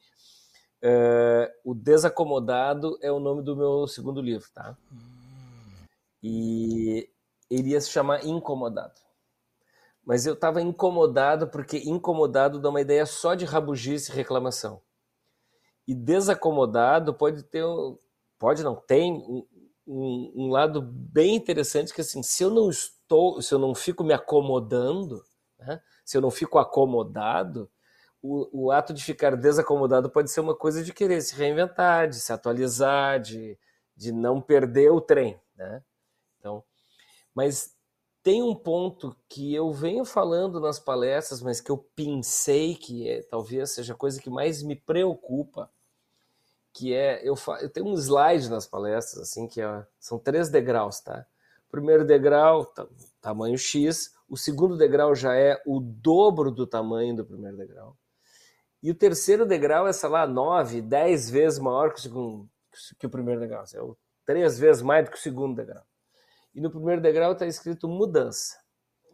[0.86, 4.76] é, o Desacomodado é o nome do meu segundo livro, tá?
[6.22, 7.08] E
[7.50, 9.00] ele ia se chamar Incomodado.
[10.04, 14.82] Mas eu estava incomodado porque incomodado dá uma ideia só de rabugice e reclamação.
[15.88, 17.64] E desacomodado pode ter,
[18.38, 19.46] pode não, tem um,
[19.86, 24.04] um, um lado bem interessante que assim, se eu não estou se eu não fico
[24.04, 25.24] me acomodando,
[25.58, 25.80] né?
[26.04, 27.70] se eu não fico acomodado,
[28.26, 32.18] o, o, ato de ficar desacomodado pode ser uma coisa de querer se reinventar, de
[32.18, 33.58] se atualizar, de,
[33.94, 35.82] de não perder o trem, né?
[36.38, 36.64] Então,
[37.34, 37.76] mas
[38.22, 43.22] tem um ponto que eu venho falando nas palestras, mas que eu pensei que é,
[43.24, 45.70] talvez seja a coisa que mais me preocupa,
[46.72, 50.98] que é eu, eu tenho um slide nas palestras assim que é, são três degraus,
[51.00, 51.26] tá?
[51.70, 52.72] Primeiro degrau,
[53.20, 57.94] tamanho X, o segundo degrau já é o dobro do tamanho do primeiro degrau.
[58.84, 62.50] E o terceiro degrau é, sei lá, nove, dez vezes maior que o, segundo,
[62.98, 63.64] que o primeiro degrau.
[63.64, 63.80] É
[64.26, 65.82] três vezes mais do que o segundo degrau.
[66.54, 68.58] E no primeiro degrau está escrito mudança.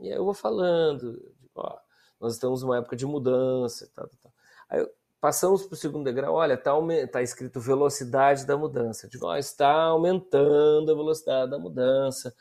[0.01, 1.79] E aí eu vou falando, ó,
[2.21, 3.89] nós estamos numa época de mudança.
[3.95, 4.33] Tal, tal.
[4.69, 6.73] Aí passamos para o segundo degrau, olha, está
[7.13, 9.07] tá escrito velocidade da mudança.
[9.07, 12.35] Eu digo, ó, está aumentando a velocidade da mudança.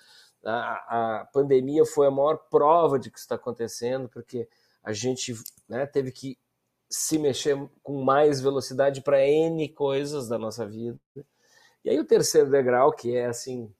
[0.43, 4.49] A, a pandemia foi a maior prova de que isso está acontecendo, porque
[4.83, 5.35] a gente
[5.67, 6.35] né, teve que
[6.89, 10.99] se mexer com mais velocidade para N coisas da nossa vida.
[11.85, 13.71] E aí o terceiro degrau, que é assim,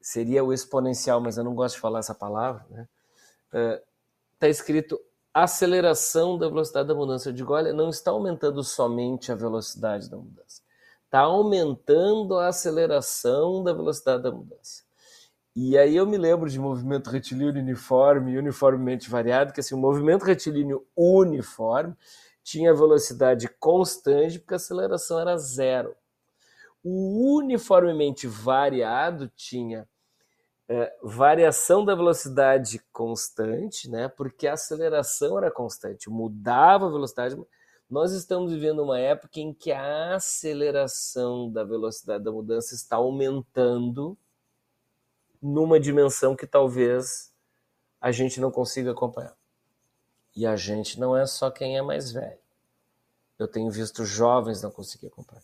[0.00, 2.88] seria o exponencial, mas eu não gosto de falar essa palavra, né?
[4.34, 5.00] Está é, escrito
[5.34, 7.28] aceleração da velocidade da mudança.
[7.28, 10.62] Eu digo, olha, não está aumentando somente a velocidade da mudança,
[11.04, 14.84] está aumentando a aceleração da velocidade da mudança.
[15.62, 19.78] E aí eu me lembro de movimento retilíneo uniforme e uniformemente variado, que assim, o
[19.78, 21.94] movimento retilíneo uniforme
[22.42, 25.94] tinha velocidade constante porque a aceleração era zero.
[26.82, 29.86] O uniformemente variado tinha
[30.66, 34.08] é, variação da velocidade constante, né?
[34.08, 37.36] Porque a aceleração era constante, mudava a velocidade.
[37.88, 44.16] Nós estamos vivendo uma época em que a aceleração da velocidade da mudança está aumentando
[45.42, 47.32] numa dimensão que talvez
[48.00, 49.36] a gente não consiga acompanhar.
[50.34, 52.38] E a gente não é só quem é mais velho.
[53.38, 55.42] Eu tenho visto jovens não conseguir acompanhar.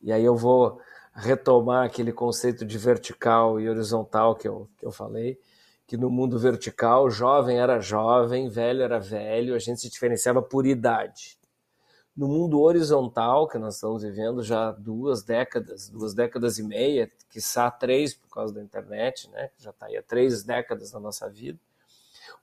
[0.00, 0.80] E aí eu vou
[1.14, 5.38] retomar aquele conceito de vertical e horizontal que eu, que eu falei,
[5.86, 10.66] que no mundo vertical, jovem era jovem, velho era velho, a gente se diferenciava por
[10.66, 11.37] idade.
[12.18, 17.70] No mundo horizontal, que nós estamos vivendo já duas décadas, duas décadas e meia, quiçá
[17.70, 19.50] três por causa da internet, né?
[19.56, 21.60] já está aí há três décadas na nossa vida.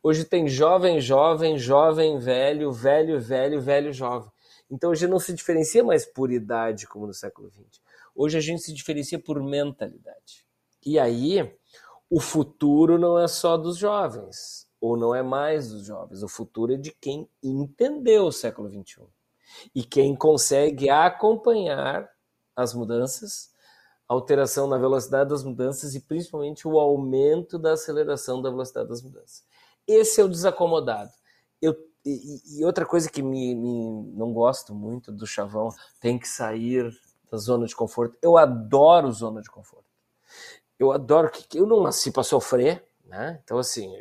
[0.01, 4.31] Hoje tem jovem, jovem, jovem, velho, velho, velho, velho, jovem.
[4.71, 7.81] Então hoje não se diferencia mais por idade como no século XX.
[8.15, 10.45] Hoje a gente se diferencia por mentalidade.
[10.85, 11.53] E aí
[12.09, 16.23] o futuro não é só dos jovens, ou não é mais dos jovens.
[16.23, 19.03] O futuro é de quem entendeu o século XXI
[19.73, 22.09] e quem consegue acompanhar
[22.55, 23.51] as mudanças,
[24.07, 29.43] alteração na velocidade das mudanças e principalmente o aumento da aceleração da velocidade das mudanças.
[29.87, 31.11] Esse é o desacomodado.
[31.61, 36.27] Eu, e, e outra coisa que me, me, não gosto muito do chavão, tem que
[36.27, 36.91] sair
[37.31, 38.17] da zona de conforto.
[38.21, 39.85] Eu adoro zona de conforto.
[40.77, 43.39] Eu adoro que eu não nasci para sofrer, né?
[43.43, 43.91] Então, assim,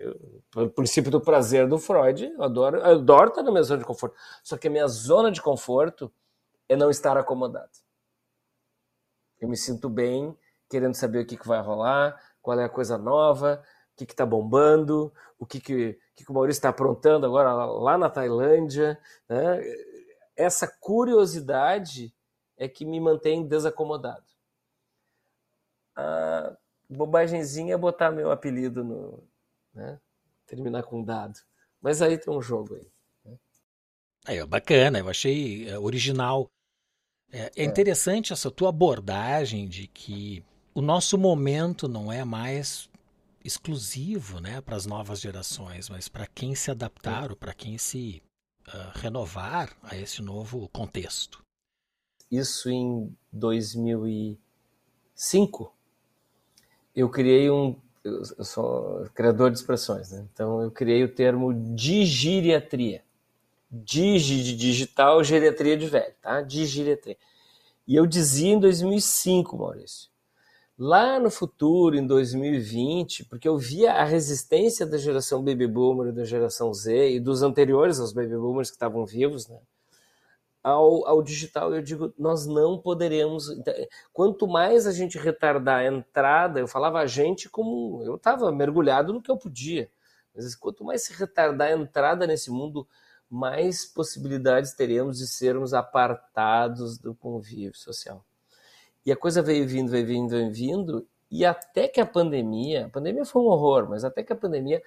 [0.51, 3.87] pelo princípio do prazer do Freud, eu adoro, eu adoro estar na minha zona de
[3.87, 4.17] conforto.
[4.43, 6.12] Só que a minha zona de conforto
[6.69, 7.71] é não estar acomodado.
[9.40, 10.37] Eu me sinto bem,
[10.69, 13.62] querendo saber o que, que vai rolar, qual é a coisa nova,
[13.93, 17.99] o que está bombando, o que, que, que, que o Maurício está aprontando agora lá
[17.99, 18.99] na Tailândia.
[19.29, 19.61] Né?
[20.35, 22.14] Essa curiosidade
[22.57, 24.25] é que me mantém desacomodado.
[25.95, 26.57] A
[26.88, 29.23] bobagemzinha é botar meu apelido no.
[29.75, 29.99] Né?
[30.47, 31.38] Terminar com dado.
[31.81, 32.87] Mas aí tem um jogo aí.
[33.25, 33.38] Né?
[34.27, 36.51] Aí, bacana, eu achei é, original.
[37.33, 40.44] É, é, é interessante essa tua abordagem de que
[40.75, 42.88] o nosso momento não é mais
[43.44, 48.23] exclusivo né, para as novas gerações, mas para quem se adaptar ou para quem se
[48.69, 51.44] uh, renovar a esse novo contexto.
[52.31, 55.77] Isso em 2005,
[56.95, 57.77] eu criei um.
[58.03, 60.27] Eu sou criador de expressões, né?
[60.33, 63.03] então eu criei o termo digiriatria.
[63.71, 66.42] Digi de digital, geriatria de velho, tá?
[66.42, 67.17] Digiriatria.
[67.88, 70.11] E eu dizia em 2005, Maurício,
[70.79, 76.25] lá no futuro, em 2020, porque eu via a resistência da geração baby boomer, da
[76.25, 79.59] geração Z e dos anteriores aos baby boomers que estavam vivos, né?
[80.65, 83.48] Ao, ao digital, eu digo, nós não poderemos.
[84.15, 88.02] Quanto mais a gente retardar a entrada, eu falava a gente como.
[88.02, 89.90] Eu estava mergulhado no que eu podia.
[90.35, 92.88] Mas quanto mais se retardar a entrada nesse mundo,
[93.29, 98.25] mais possibilidades teremos de sermos apartados do convívio social.
[99.04, 102.88] E a coisa veio vindo, veio vindo, veio vindo, e até que a pandemia, a
[102.88, 104.83] pandemia foi um horror, mas até que a pandemia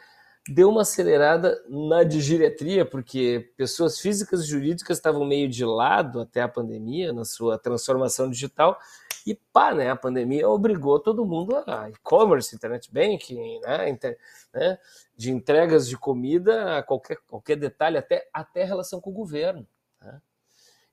[0.48, 6.42] deu uma acelerada na digeriatria, porque pessoas físicas e jurídicas estavam meio de lado até
[6.42, 8.78] a pandemia, na sua transformação digital,
[9.26, 14.18] e pá, né, a pandemia obrigou todo mundo a e-commerce, internet banking, né, inter,
[14.54, 14.80] né,
[15.18, 19.68] de entregas de comida a qualquer, qualquer detalhe, até, até relação com o governo.
[20.02, 20.22] Né?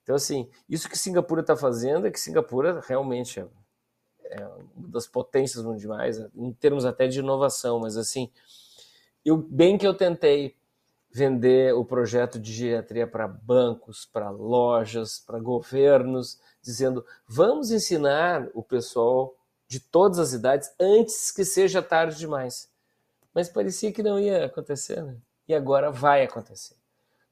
[0.03, 3.47] Então, assim, isso que Singapura está fazendo é que Singapura realmente é,
[4.31, 4.45] é
[4.75, 8.29] uma das potências mundiais, em termos até de inovação, mas assim,
[9.25, 10.55] eu, bem que eu tentei
[11.11, 18.61] vender o projeto de geriatria para bancos, para lojas, para governos, dizendo vamos ensinar o
[18.61, 19.33] pessoal
[19.67, 22.69] de todas as idades antes que seja tarde demais.
[23.33, 25.17] Mas parecia que não ia acontecer, né?
[25.47, 26.75] E agora vai acontecer.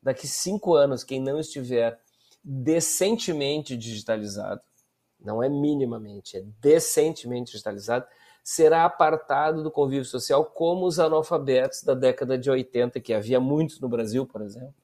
[0.01, 1.99] Daqui cinco anos, quem não estiver
[2.43, 4.61] decentemente digitalizado,
[5.19, 8.05] não é minimamente, é decentemente digitalizado,
[8.43, 13.79] será apartado do convívio social como os analfabetos da década de 80, que havia muitos
[13.79, 14.75] no Brasil, por exemplo.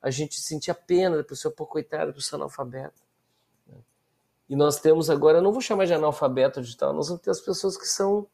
[0.00, 3.02] A gente sentia pena da pessoa, pô, coitada, pessoa analfabeta.
[4.48, 7.76] E nós temos agora, não vou chamar de analfabeto digital, nós vamos ter as pessoas
[7.76, 8.26] que são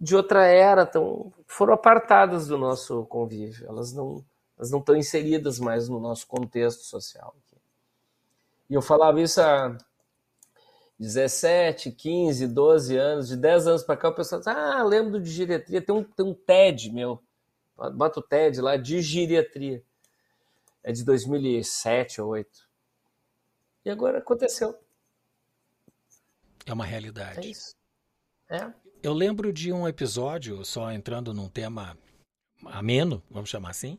[0.00, 4.24] de outra era, tão, foram apartadas do nosso convívio, elas não,
[4.56, 7.34] elas não estão inseridas mais no nosso contexto social.
[8.68, 9.76] E eu falava isso há
[11.00, 15.24] 17, 15, 12 anos, de 10 anos para cá, o pessoal diz, ah, lembro do
[15.24, 17.22] geriatria, tem um, tem um TED meu,
[17.94, 19.82] bota o TED lá, de geriatria.
[20.84, 22.68] É de 2007 ou 2008.
[23.84, 24.78] E agora aconteceu.
[26.66, 27.46] É uma realidade.
[27.46, 27.74] É isso.
[28.50, 28.70] É.
[29.02, 31.96] Eu lembro de um episódio, só entrando num tema
[32.66, 33.98] ameno, vamos chamar assim,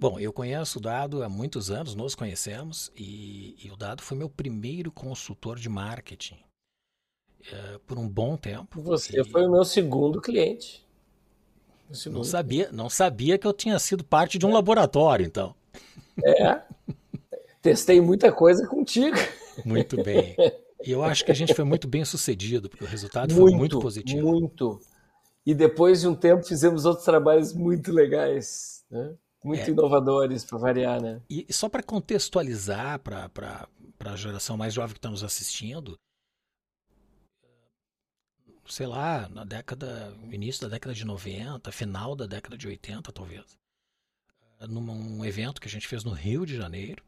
[0.00, 4.16] Bom, eu conheço o Dado há muitos anos, nos conhecemos, e, e o Dado foi
[4.16, 6.38] meu primeiro consultor de marketing
[7.52, 8.80] é, por um bom tempo.
[8.80, 9.24] Você e...
[9.24, 10.86] foi o meu segundo cliente.
[11.92, 14.54] Segundo não sabia, não sabia que eu tinha sido parte de um é.
[14.54, 15.54] laboratório, então.
[16.24, 16.62] É.
[17.60, 19.16] Testei muita coisa contigo.
[19.66, 20.34] Muito bem.
[20.82, 23.58] E eu acho que a gente foi muito bem sucedido, porque o resultado muito, foi
[23.58, 24.26] muito positivo.
[24.26, 24.80] Muito.
[25.44, 28.82] E depois de um tempo fizemos outros trabalhos muito legais.
[28.90, 29.14] Né?
[29.42, 29.70] Muito é.
[29.70, 31.22] inovadores, para variar, né?
[31.28, 33.30] E só para contextualizar para
[33.98, 35.98] a geração mais jovem que está nos assistindo,
[38.66, 43.58] sei lá, na década, início da década de 90, final da década de 80, talvez,
[44.68, 47.02] num evento que a gente fez no Rio de Janeiro,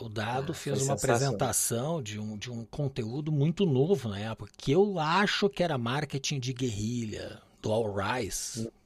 [0.00, 4.52] o Dado ah, fez uma apresentação de um, de um conteúdo muito novo na época,
[4.56, 8.68] que eu acho que era marketing de guerrilha, do All Rise.
[8.68, 8.83] Hum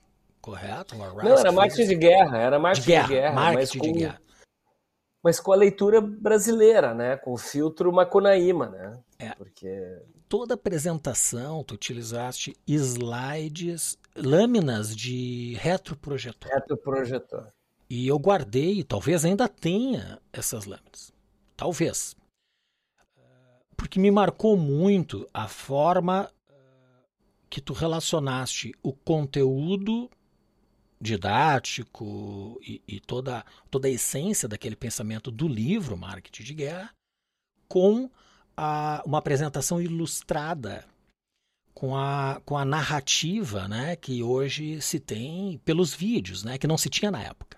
[0.48, 0.96] correto?
[0.96, 3.98] Não, era marketing de guerra, era marketing de guerra, de guerra marketing mas com, de
[3.98, 4.22] guerra.
[5.22, 7.16] Mas com a leitura brasileira, né?
[7.16, 9.00] Com o filtro Macunaíma, né?
[9.18, 9.34] É.
[9.34, 9.68] Porque
[10.28, 16.50] toda apresentação tu utilizaste slides, lâminas de retroprojetor.
[16.50, 17.48] Retroprojetor.
[17.90, 21.12] E eu guardei, talvez ainda tenha essas lâminas.
[21.56, 22.16] Talvez.
[23.76, 26.30] Porque me marcou muito a forma
[27.50, 30.10] que tu relacionaste o conteúdo
[31.00, 36.90] didático e, e, toda, toda a essência daquele pensamento do livro Marketing de Guerra
[37.68, 38.10] com
[38.56, 40.84] a, uma apresentação ilustrada
[41.72, 46.76] com a, com a narrativa né, que hoje se tem pelos vídeos, né, que não
[46.76, 47.56] se tinha na época.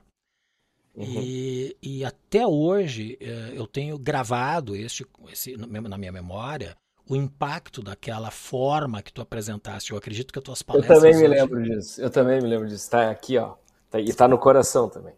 [0.95, 1.22] Uhum.
[1.22, 6.76] E, e até hoje eh, eu tenho gravado este, esse, na minha memória
[7.11, 9.91] o impacto daquela forma que tu apresentaste.
[9.91, 10.97] Eu acredito que as tuas palestras.
[10.97, 11.41] Eu também me hoje...
[11.41, 12.01] lembro disso.
[12.01, 12.85] Eu também me lembro disso.
[12.85, 13.57] Está aqui, ó.
[13.91, 15.13] Tá, e está no coração também.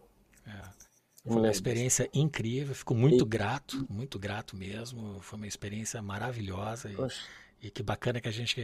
[0.47, 0.59] É.
[1.23, 2.73] Foi uma experiência incrível.
[2.73, 3.27] Fico muito e...
[3.27, 5.19] grato, muito grato mesmo.
[5.21, 6.89] Foi uma experiência maravilhosa.
[6.89, 8.59] E, e, que bacana que a gente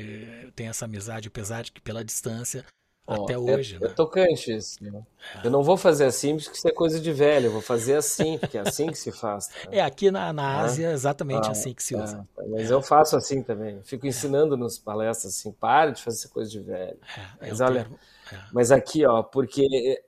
[0.56, 2.66] tem essa amizade, apesar de que pela distância
[3.14, 3.76] até é, hoje.
[3.76, 3.88] É, né?
[3.88, 4.84] é tocante isso.
[4.84, 5.04] Né?
[5.36, 5.48] É.
[5.48, 8.38] Eu não vou fazer assim porque isso é coisa de velho, eu vou fazer assim,
[8.38, 9.48] porque é assim que se faz.
[9.48, 9.54] Tá?
[9.72, 12.28] É, aqui na, na Ásia é exatamente ah, assim que se usa.
[12.38, 13.82] É, mas eu faço assim também.
[13.84, 16.98] Fico ensinando nos palestras assim, pare de fazer coisa de velho.
[17.40, 17.88] mas, olha,
[18.52, 20.02] mas aqui, ó, porque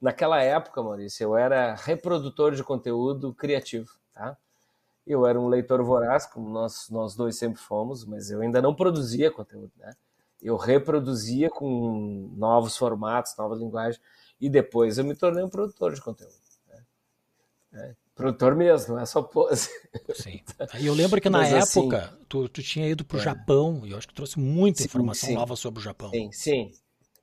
[0.00, 4.36] naquela época, Maurício, eu era reprodutor de conteúdo criativo, tá?
[5.06, 8.74] Eu era um leitor voraz, como nós, nós dois sempre fomos, mas eu ainda não
[8.74, 9.94] produzia conteúdo, né?
[10.42, 14.00] Eu reproduzia com novos formatos, novas linguagens,
[14.40, 16.34] e depois eu me tornei um produtor de conteúdo.
[16.68, 16.84] Né?
[17.72, 19.68] É, produtor mesmo, não é só pose.
[20.14, 20.40] Sim.
[20.78, 23.20] E eu lembro que na Mas, assim, época assim, tu, tu tinha ido para o
[23.20, 23.24] é.
[23.24, 25.34] Japão, e eu acho que trouxe muita sim, informação sim.
[25.34, 26.10] nova sobre o Japão.
[26.10, 26.72] Sim, sim.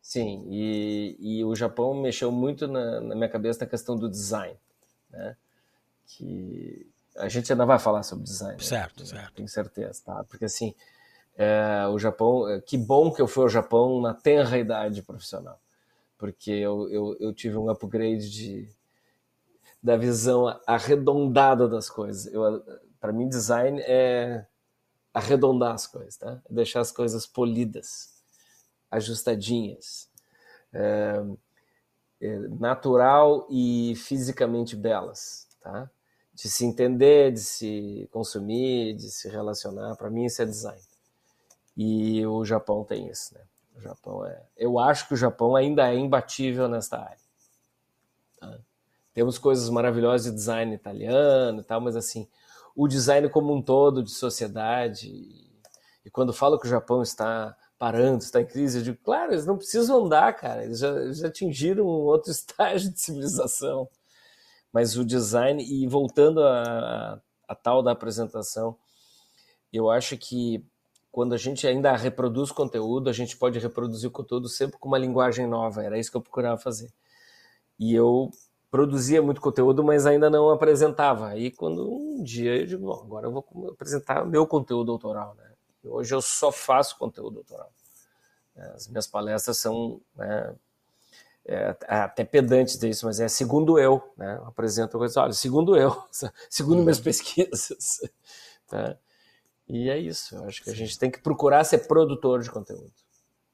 [0.01, 4.55] Sim, e, e o Japão mexeu muito na, na minha cabeça na questão do design,
[5.09, 5.35] né?
[6.05, 6.87] Que
[7.17, 8.63] a gente ainda vai falar sobre design.
[8.63, 9.05] Certo, né?
[9.07, 9.33] certo.
[9.33, 10.23] Tenho certeza, tá?
[10.25, 10.75] Porque assim,
[11.37, 15.59] é, o Japão, é, que bom que eu fui ao Japão na tenra idade profissional.
[16.17, 18.69] porque eu, eu, eu tive um upgrade de,
[19.83, 22.31] da visão arredondada das coisas.
[22.99, 24.45] Para mim, design é
[25.13, 26.41] arredondar as coisas, tá?
[26.49, 28.13] É deixar as coisas polidas,
[28.91, 30.09] ajustadinhas,
[30.73, 31.23] é,
[32.21, 35.89] é, natural e fisicamente belas, tá?
[36.33, 39.95] De se entender, de se consumir, de se relacionar.
[39.95, 40.81] Para mim, isso é design.
[41.75, 43.41] E o Japão tem isso, né?
[43.75, 44.41] O Japão é.
[44.55, 47.25] Eu acho que o Japão ainda é imbatível nesta área.
[48.39, 48.57] Tá?
[49.13, 52.27] Temos coisas maravilhosas de design italiano e tal, mas assim,
[52.75, 55.09] o design como um todo de sociedade.
[56.05, 59.45] E quando falo que o Japão está parando, está em crise, eu digo, claro, eles
[59.45, 63.89] não precisam andar, cara, eles já, já atingiram um outro estágio de civilização.
[64.71, 67.19] Mas o design, e voltando a, a,
[67.49, 68.77] a tal da apresentação,
[69.71, 70.65] eu acho que
[71.15, 74.97] quando a gente ainda reproduz conteúdo, a gente pode reproduzir o conteúdo sempre com uma
[74.97, 75.81] linguagem nova.
[75.81, 76.91] Era isso que eu procurava fazer.
[77.79, 78.29] E eu
[78.69, 81.29] produzia muito conteúdo, mas ainda não apresentava.
[81.29, 85.53] Aí quando um dia eu digo, bom, agora eu vou apresentar meu conteúdo autoral, né?
[85.85, 87.71] Hoje eu só faço conteúdo autoral.
[88.75, 90.53] As minhas palestras são né,
[91.45, 94.35] é, até pedantes disso, mas é segundo eu, né?
[94.35, 95.95] Eu apresento coisas, olha, segundo eu,
[96.51, 97.05] segundo minhas uhum.
[97.05, 98.01] pesquisas.
[98.67, 98.97] Tá?
[99.67, 102.93] E é isso, eu acho que a gente tem que procurar ser produtor de conteúdo.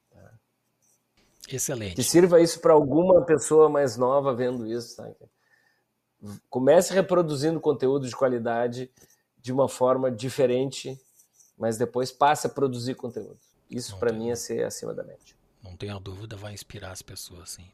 [0.10, 0.34] Tá?
[1.50, 1.96] Excelente.
[1.96, 4.98] Que sirva isso para alguma pessoa mais nova vendo isso.
[4.98, 5.10] Tá?
[6.50, 8.92] Comece reproduzindo conteúdo de qualidade
[9.42, 11.00] de uma forma diferente,
[11.58, 13.40] mas depois passe a produzir conteúdo.
[13.70, 15.36] Isso para mim é ser acima da média.
[15.64, 17.72] Não tenha dúvida, vai inspirar as pessoas, sim.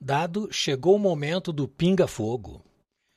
[0.00, 2.62] Dado, chegou o momento do pinga-fogo.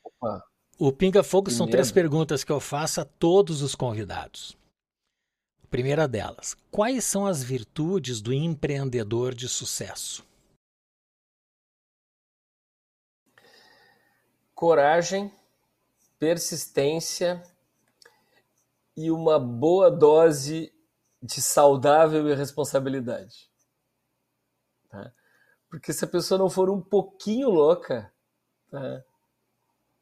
[0.02, 0.42] Opa.
[0.82, 4.56] O Pinga Fogo são três perguntas que eu faço a todos os convidados.
[5.68, 10.26] primeira delas: quais são as virtudes do empreendedor de sucesso?
[14.54, 15.30] Coragem,
[16.18, 17.42] persistência
[18.96, 20.72] e uma boa dose
[21.22, 23.50] de saudável irresponsabilidade.
[24.88, 25.12] Tá?
[25.68, 28.10] Porque se a pessoa não for um pouquinho louca,
[28.70, 29.04] tá?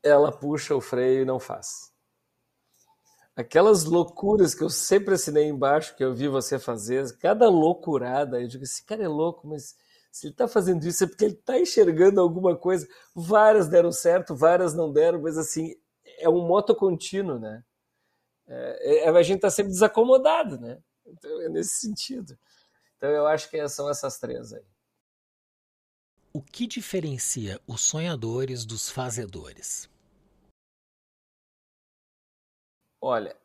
[0.09, 1.93] Ela puxa o freio e não faz.
[3.37, 8.49] Aquelas loucuras que eu sempre assinei embaixo, que eu vi você fazer, cada loucurada, eu
[8.49, 9.77] digo, esse cara é louco, mas
[10.11, 12.89] se ele está fazendo isso é porque ele está enxergando alguma coisa.
[13.15, 15.75] Várias deram certo, várias não deram, mas assim,
[16.19, 17.63] é um moto contínuo, né?
[18.49, 20.83] É, é, a gente está sempre desacomodado, né?
[21.07, 22.37] Então, é nesse sentido.
[22.97, 24.65] Então eu acho que são essas três aí.
[26.33, 29.89] O que diferencia os sonhadores dos fazedores?
[33.01, 33.37] Olha,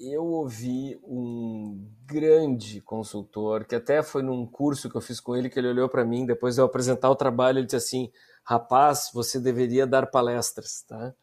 [0.00, 5.48] eu ouvi um grande consultor que até foi num curso que eu fiz com ele
[5.48, 9.10] que ele olhou para mim depois de eu apresentar o trabalho ele disse assim rapaz
[9.12, 11.14] você deveria dar palestras tá?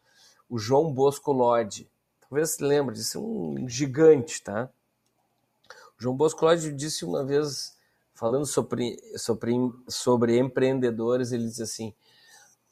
[0.48, 1.90] O João Bosco Lodi.
[2.20, 4.70] Talvez se lembre disse um gigante tá?
[5.98, 7.78] O João Bosco Lodi disse uma vez
[8.20, 9.54] falando sobre, sobre,
[9.88, 11.94] sobre empreendedores, ele diz assim: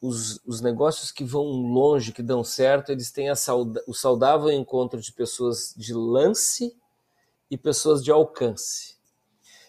[0.00, 5.12] os, os negócios que vão longe, que dão certo, eles têm o saudável encontro de
[5.12, 6.76] pessoas de lance
[7.50, 8.96] e pessoas de alcance.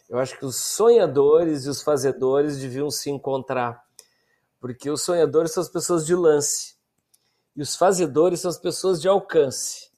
[0.08, 3.84] Eu acho que os sonhadores e os fazedores deviam se encontrar,
[4.60, 6.76] porque os sonhadores são as pessoas de lance
[7.56, 9.90] e os fazedores são as pessoas de alcance.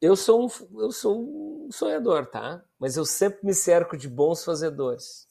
[0.00, 2.62] Eu sou um, eu sou um sonhador, tá?
[2.78, 5.26] Mas eu sempre me cerco de bons fazedores.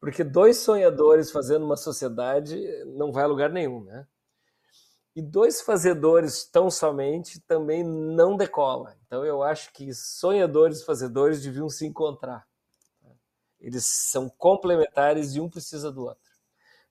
[0.00, 4.06] Porque dois sonhadores fazendo uma sociedade não vai a lugar nenhum, né?
[5.14, 8.96] E dois fazedores tão somente também não decola.
[9.06, 12.48] Então eu acho que sonhadores e fazedores deviam se encontrar.
[13.60, 16.30] Eles são complementares e um precisa do outro.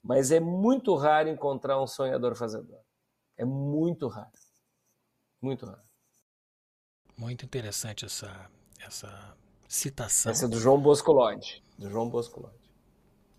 [0.03, 2.79] Mas é muito raro encontrar um sonhador fazedor.
[3.35, 4.31] É muito raro.
[5.41, 5.81] Muito raro.
[7.17, 8.49] Muito interessante essa,
[8.79, 9.35] essa
[9.67, 10.31] citação.
[10.31, 11.63] Essa é do João Bosco Lodge.
[11.77, 12.68] Do João Bosco Lodge.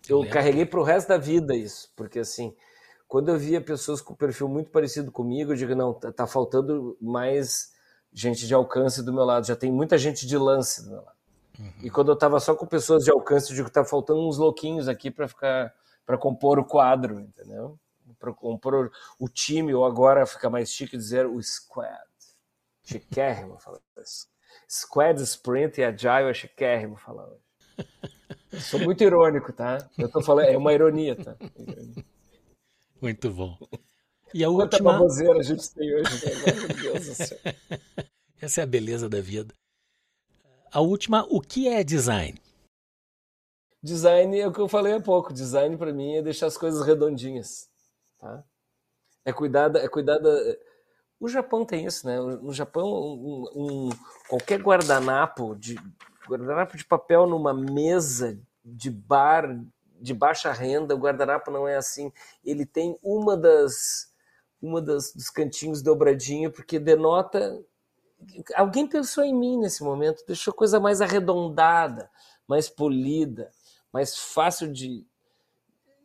[0.09, 2.55] Eu, eu carreguei para o resto da vida isso, porque assim,
[3.07, 6.97] quando eu via pessoas com perfil muito parecido comigo, eu digo, não, tá, tá faltando
[7.01, 7.71] mais
[8.11, 11.17] gente de alcance do meu lado, já tem muita gente de lance do meu lado.
[11.59, 11.73] Uhum.
[11.83, 14.87] E quando eu estava só com pessoas de alcance, eu digo, tá faltando uns louquinhos
[14.87, 15.73] aqui para ficar
[16.05, 17.79] para compor o quadro, entendeu?
[18.19, 22.01] Para compor o time, ou agora fica mais chique dizer o squad.
[22.83, 24.27] Chiquérrimo falar isso.
[24.69, 27.43] Squad, Sprint e Agile é chiquérrimo falar hoje.
[28.51, 29.89] Eu sou muito irônico, tá?
[29.97, 31.35] Eu tô falando, é uma ironia, tá?
[33.01, 33.57] Muito bom.
[34.33, 34.93] E a Quanta última.
[34.93, 36.31] baboseira a gente tem hoje, né?
[36.45, 37.37] Meu Deus do céu.
[38.41, 39.53] Essa é a beleza da vida.
[40.71, 42.41] A última, o que é design?
[43.83, 45.33] Design é o que eu falei há pouco.
[45.33, 47.69] Design para mim é deixar as coisas redondinhas,
[48.19, 48.43] tá?
[49.25, 50.29] É cuidar, é cuidar da...
[51.19, 52.19] O Japão tem isso, né?
[52.19, 53.89] No Japão, um, um,
[54.27, 55.75] qualquer guardanapo de
[56.31, 59.59] guardanapo de papel numa mesa de bar
[59.99, 62.11] de baixa renda, o guardanapo não é assim.
[62.43, 64.11] Ele tem uma das
[64.61, 67.63] uma das dos cantinhos dobradinho porque denota
[68.55, 72.09] alguém pensou em mim nesse momento, deixou coisa mais arredondada,
[72.47, 73.51] mais polida,
[73.91, 75.05] mais fácil de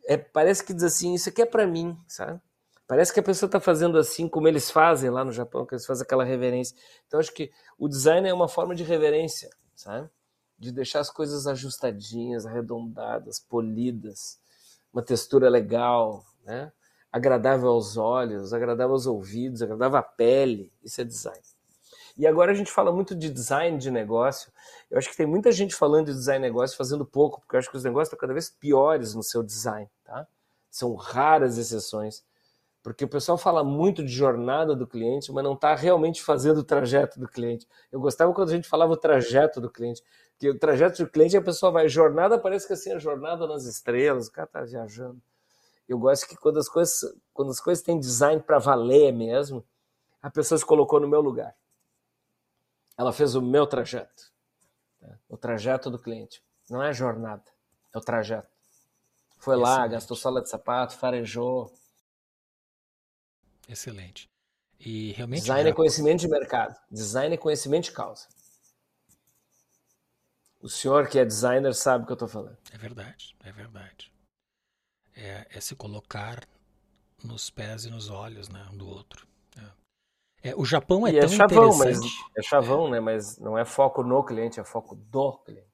[0.07, 2.39] é, parece que diz assim, isso aqui é para mim, sabe?
[2.87, 5.85] Parece que a pessoa está fazendo assim como eles fazem lá no Japão, que eles
[5.85, 6.75] fazem aquela reverência.
[7.05, 10.09] Então acho que o design é uma forma de reverência, sabe?
[10.57, 14.39] De deixar as coisas ajustadinhas, arredondadas, polidas,
[14.91, 16.71] uma textura legal, né?
[17.11, 20.71] Agradável aos olhos, agradável aos ouvidos, agradável à pele.
[20.83, 21.41] Isso é design.
[22.17, 24.51] E agora a gente fala muito de design de negócio.
[24.89, 27.59] Eu acho que tem muita gente falando de design de negócio fazendo pouco, porque eu
[27.59, 30.27] acho que os negócios estão cada vez piores no seu design, tá?
[30.71, 32.23] São raras exceções
[32.87, 36.63] porque o pessoal fala muito de jornada do cliente, mas não está realmente fazendo o
[36.63, 37.67] trajeto do cliente.
[37.91, 40.01] Eu gostava quando a gente falava o trajeto do cliente,
[40.39, 43.65] que o trajeto do cliente a pessoa vai, jornada parece que assim, a jornada nas
[43.65, 45.21] estrelas, o cara está viajando.
[45.85, 49.65] Eu gosto que quando as coisas, quando as coisas têm design para valer mesmo,
[50.21, 51.53] a pessoa se colocou no meu lugar.
[52.97, 54.31] Ela fez o meu trajeto.
[55.01, 55.13] Né?
[55.27, 56.41] O trajeto do cliente.
[56.69, 57.43] Não é jornada,
[57.93, 58.47] é o trajeto.
[59.39, 61.69] Foi lá, gastou sola de sapato, farejou,
[63.67, 64.29] Excelente.
[64.79, 65.41] E realmente.
[65.41, 65.69] Design já...
[65.69, 66.75] é conhecimento de mercado.
[66.89, 68.27] Design é conhecimento de causa.
[70.61, 72.57] O senhor que é designer sabe o que eu estou falando.
[72.71, 74.11] É verdade, é verdade.
[75.15, 76.47] É, é, se colocar
[77.23, 79.27] nos pés e nos olhos né, um do outro.
[80.43, 80.49] É.
[80.49, 82.23] é o Japão é e é tão é chavão, interessante.
[82.35, 82.99] Mas, é chavão, né?
[82.99, 85.67] Mas não é foco no cliente, é foco do cliente.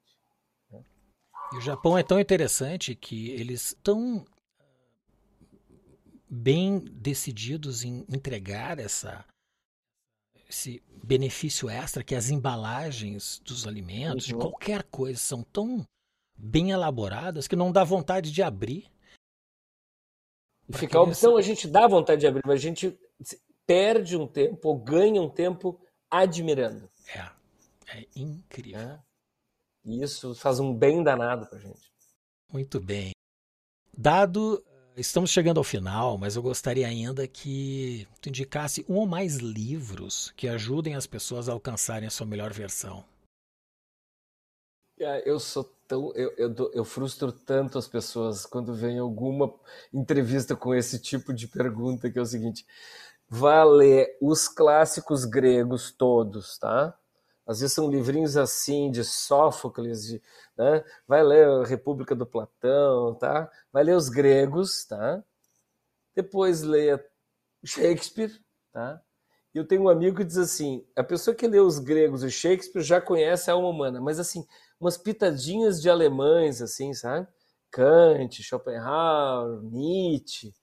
[0.70, 0.84] Né?
[1.54, 4.26] E o Japão é tão interessante que eles estão
[6.34, 9.24] bem decididos em entregar essa
[10.50, 14.34] esse benefício extra que as embalagens dos alimentos, uhum.
[14.34, 15.86] de qualquer coisa, são tão
[16.36, 18.92] bem elaboradas que não dá vontade de abrir.
[20.70, 22.98] E ficar a opção, a gente dá vontade de abrir, mas a gente
[23.66, 25.80] perde um tempo ou ganha um tempo
[26.10, 26.90] admirando.
[27.16, 28.80] É, é incrível.
[28.80, 29.00] É.
[29.86, 31.92] E isso faz um bem danado pra gente.
[32.52, 33.12] Muito bem.
[33.96, 34.64] Dado
[34.96, 40.32] Estamos chegando ao final, mas eu gostaria ainda que tu indicasse um ou mais livros
[40.38, 43.04] que ajudem as pessoas a alcançarem a sua melhor versão.
[45.00, 46.14] É, eu sou tão.
[46.14, 49.52] Eu, eu, eu frustro tanto as pessoas quando vem alguma
[49.92, 52.64] entrevista com esse tipo de pergunta, que é o seguinte:
[53.28, 56.96] vá ler os clássicos gregos todos, tá?
[57.46, 60.22] Às vezes são livrinhos assim de Sófocles, de,
[60.58, 60.84] né?
[61.08, 63.52] vai ler República do Platão, tá?
[63.72, 65.24] vai ler os gregos, tá?
[66.16, 67.04] depois leia
[67.64, 68.32] Shakespeare.
[68.72, 69.02] Tá?
[69.54, 72.32] E eu tenho um amigo que diz assim: a pessoa que lê os gregos e
[72.32, 74.46] Shakespeare já conhece a alma humana, mas assim,
[74.80, 77.28] umas pitadinhas de alemães, assim, sabe?
[77.72, 80.54] Kant, Schopenhauer, Nietzsche.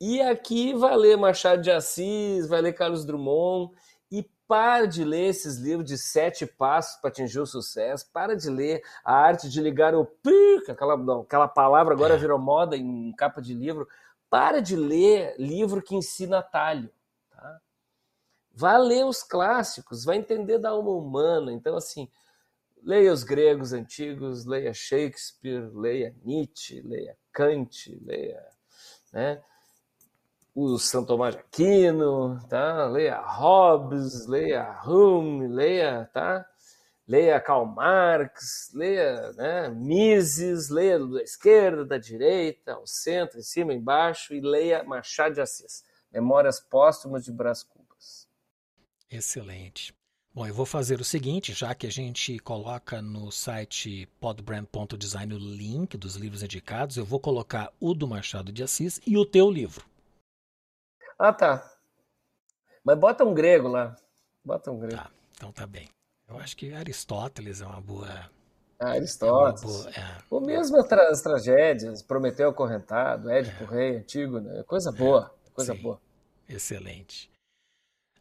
[0.00, 3.72] E aqui vai ler Machado de Assis, vai ler Carlos Drummond
[4.48, 8.10] para de ler esses livros de sete passos para atingir o sucesso.
[8.10, 12.16] Para de ler a arte de ligar o pic, aquela, não, aquela palavra agora é.
[12.16, 13.86] virou moda em capa de livro.
[14.30, 16.90] Para de ler livro que ensina atalho.
[17.30, 17.60] Tá?
[18.54, 21.52] Vá ler os clássicos, vai entender da alma humana.
[21.52, 22.10] Então, assim,
[22.82, 28.42] leia os gregos antigos, leia Shakespeare, leia Nietzsche, leia Kant, leia.
[29.12, 29.42] Né?
[30.60, 32.84] O São Tomás de Aquino, tá?
[32.86, 36.44] Leia Hobbes, leia Hume, leia, tá?
[37.06, 43.72] Leia Karl Marx, leia né, Mises, leia da esquerda, da direita, ao centro, em cima,
[43.72, 48.28] embaixo, e leia Machado de Assis, Memórias Póstumas de Brás Cubas.
[49.08, 49.96] Excelente.
[50.34, 55.38] Bom, eu vou fazer o seguinte, já que a gente coloca no site podbrand.design o
[55.38, 59.48] link dos livros indicados, eu vou colocar o do Machado de Assis e o teu
[59.48, 59.86] livro.
[61.18, 61.68] Ah, tá.
[62.84, 63.96] Mas bota um grego lá.
[64.44, 64.96] Bota um grego.
[64.96, 65.88] Tá, então tá bem.
[66.28, 68.30] Eu acho que Aristóteles é uma boa.
[68.78, 69.86] Ah, Aristóteles.
[69.86, 70.18] É boa, é.
[70.30, 73.66] Ou mesmo tra as tragédias, Prometeu acorrentado, Édipo é.
[73.66, 74.62] Rei, antigo, né?
[74.62, 75.34] Coisa boa.
[75.52, 75.82] Coisa Sim.
[75.82, 76.00] boa.
[76.48, 77.30] Excelente.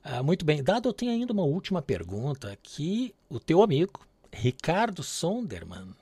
[0.04, 0.64] Ah, muito bem.
[0.64, 4.00] Dado, eu tenho ainda uma última pergunta que o teu amigo,
[4.32, 5.94] Ricardo Sonderman,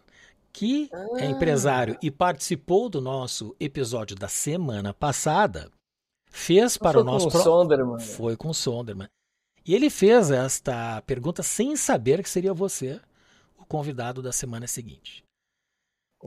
[0.54, 1.08] que é ah.
[1.18, 5.70] é empresário e participou do nosso episódio da semana passada,
[6.36, 8.00] fez para o nosso com o Sonderman.
[8.00, 9.08] Foi com o Sonderman.
[9.66, 13.02] E ele fez esta pergunta sem saber que seria você
[13.58, 15.24] o convidado da semana seguinte.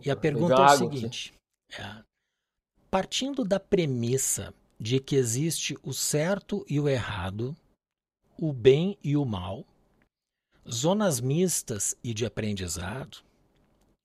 [0.02, 1.34] E a pergunta é a seguinte:
[1.78, 2.02] é,
[2.90, 7.54] partindo da premissa de que existe o certo e o errado,
[8.40, 9.64] o bem e o mal,
[10.68, 13.18] zonas mistas e de aprendizado,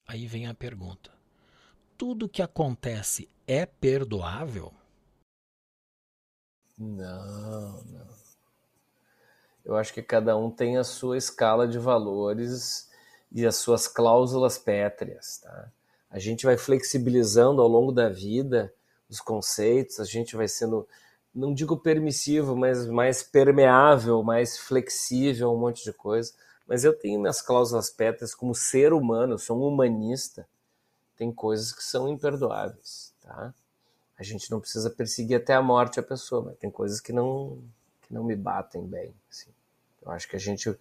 [0.07, 1.11] aí vem a pergunta:
[1.97, 4.73] tudo que acontece é perdoável?
[6.78, 8.07] Não, não.
[9.63, 12.89] Eu acho que cada um tem a sua escala de valores
[13.32, 15.71] e as suas cláusulas pétreas, tá?
[16.09, 18.71] A gente vai flexibilizando ao longo da vida
[19.09, 20.88] os conceitos, a gente vai sendo,
[21.34, 26.34] não digo permissivo, mas mais permeável, mais flexível, um monte de coisa.
[26.67, 30.47] Mas eu tenho minhas cláusulas pétreas como ser humano, sou um humanista.
[31.17, 33.53] Tem coisas que são imperdoáveis, tá?
[34.18, 37.61] A gente não precisa perseguir até a morte a pessoa, mas tem coisas que não
[38.01, 39.14] que não me batem bem.
[39.30, 39.49] Assim.
[40.01, 40.76] Eu acho que a gente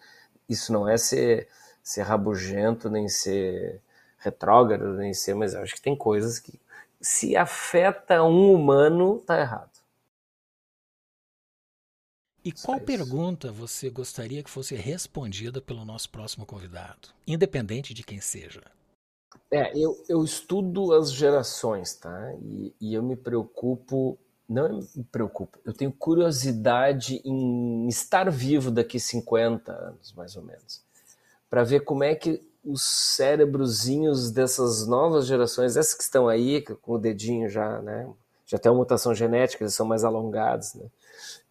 [0.48, 1.48] isso não é ser
[1.82, 3.80] ser rabugento nem ser
[4.18, 6.60] retrógrado nem ser, mas eu acho que tem coisas que
[7.00, 9.82] se afeta um humano tá errado.
[12.44, 18.20] E qual pergunta você gostaria que fosse respondida pelo nosso próximo convidado, independente de quem
[18.20, 18.62] seja?
[19.52, 22.32] É, eu, eu estudo as gerações, tá?
[22.40, 28.98] E, e eu me preocupo, não me preocupo, eu tenho curiosidade em estar vivo daqui
[28.98, 30.82] 50 anos, mais ou menos,
[31.50, 36.94] para ver como é que os cérebrozinhos dessas novas gerações, essas que estão aí, com
[36.94, 38.08] o dedinho já, né?
[38.46, 40.86] Já tem uma mutação genética, eles são mais alongados, né?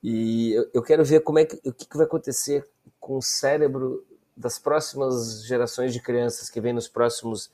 [0.01, 2.67] E eu, eu quero ver como é que, o que, que vai acontecer
[2.99, 4.03] com o cérebro
[4.35, 7.51] das próximas gerações de crianças que vêm nos próximos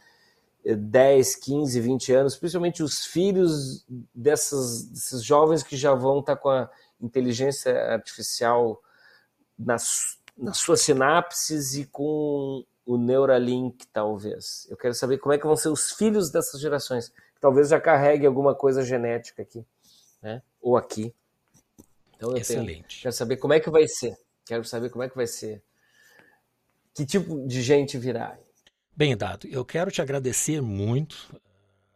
[0.76, 6.50] 10, 15, 20 anos, principalmente os filhos dessas, desses jovens que já vão estar com
[6.50, 8.82] a inteligência artificial
[9.58, 14.68] nas, nas suas sinapses e com o Neuralink, talvez.
[14.70, 17.80] Eu quero saber como é que vão ser os filhos dessas gerações, que talvez já
[17.80, 19.66] carregue alguma coisa genética aqui,
[20.22, 20.42] né?
[20.62, 21.14] ou aqui.
[22.16, 22.88] Então eu Excelente.
[22.88, 24.18] Tenho, quero saber como é que vai ser.
[24.46, 25.62] Quero saber como é que vai ser.
[26.94, 28.38] Que tipo de gente virá.
[28.98, 31.40] Bem, Dado, eu quero te agradecer muito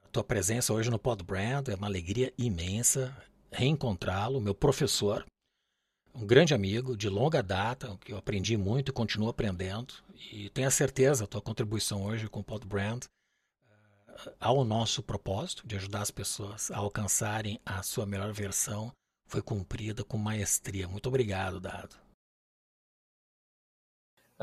[0.06, 1.68] a tua presença hoje no Pod Brand.
[1.68, 3.12] É uma alegria imensa
[3.52, 5.26] reencontrá-lo, meu professor,
[6.14, 9.96] um grande amigo de longa data, que eu aprendi muito e continuo aprendendo.
[10.32, 13.06] E tenho a certeza, a tua contribuição hoje com o Pod Brand
[14.08, 18.92] eh, ao nosso propósito de ajudar as pessoas a alcançarem a sua melhor versão
[19.26, 20.88] foi cumprida com maestria.
[20.88, 22.11] Muito obrigado, Dado.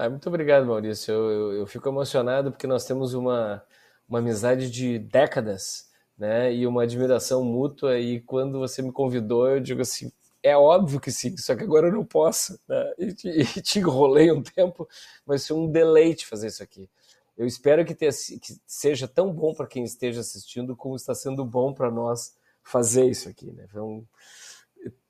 [0.00, 1.12] Ah, muito obrigado, Maurício.
[1.12, 3.60] Eu, eu, eu, fico emocionado porque nós temos uma,
[4.08, 6.54] uma amizade de décadas, né?
[6.54, 7.98] E uma admiração mútua.
[7.98, 11.88] E quando você me convidou, eu digo assim: é óbvio que sim, só que agora
[11.88, 12.60] eu não posso.
[12.68, 12.94] Né?
[12.96, 13.06] E,
[13.58, 14.88] e te enrolei um tempo,
[15.26, 16.88] vai ser um deleite fazer isso aqui.
[17.36, 21.44] Eu espero que, tenha, que seja tão bom para quem esteja assistindo como está sendo
[21.44, 23.50] bom para nós fazer isso aqui.
[23.50, 23.66] Né?
[23.66, 24.06] Foi um,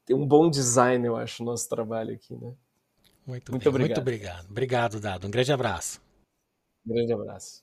[0.07, 2.35] tem um bom design, eu acho, o nosso trabalho aqui.
[2.35, 2.55] Né?
[3.29, 3.89] Muito, muito obrigado.
[3.89, 4.51] Muito obrigado.
[4.51, 5.27] Obrigado, Dado.
[5.27, 6.01] Um grande abraço.
[6.87, 7.63] Um grande abraço.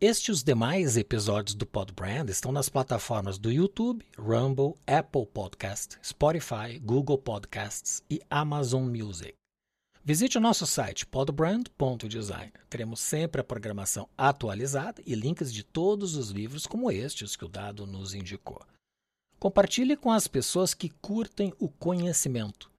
[0.00, 5.98] Este e os demais episódios do Podbrand estão nas plataformas do YouTube, Rumble, Apple Podcast,
[6.04, 9.34] Spotify, Google Podcasts e Amazon Music.
[10.04, 12.52] Visite o nosso site podbrand.design.
[12.68, 17.48] Teremos sempre a programação atualizada e links de todos os livros como estes que o
[17.48, 18.60] Dado nos indicou.
[19.38, 22.70] Compartilhe com as pessoas que curtem o conhecimento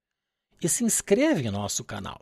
[0.62, 2.22] e se inscreva em nosso canal.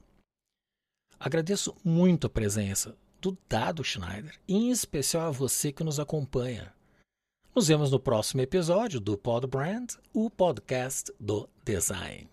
[1.20, 6.74] Agradeço muito a presença do Dado Schneider, em especial a você que nos acompanha.
[7.56, 12.30] Nos vemos no próximo episódio do Pod Brand, o podcast do design.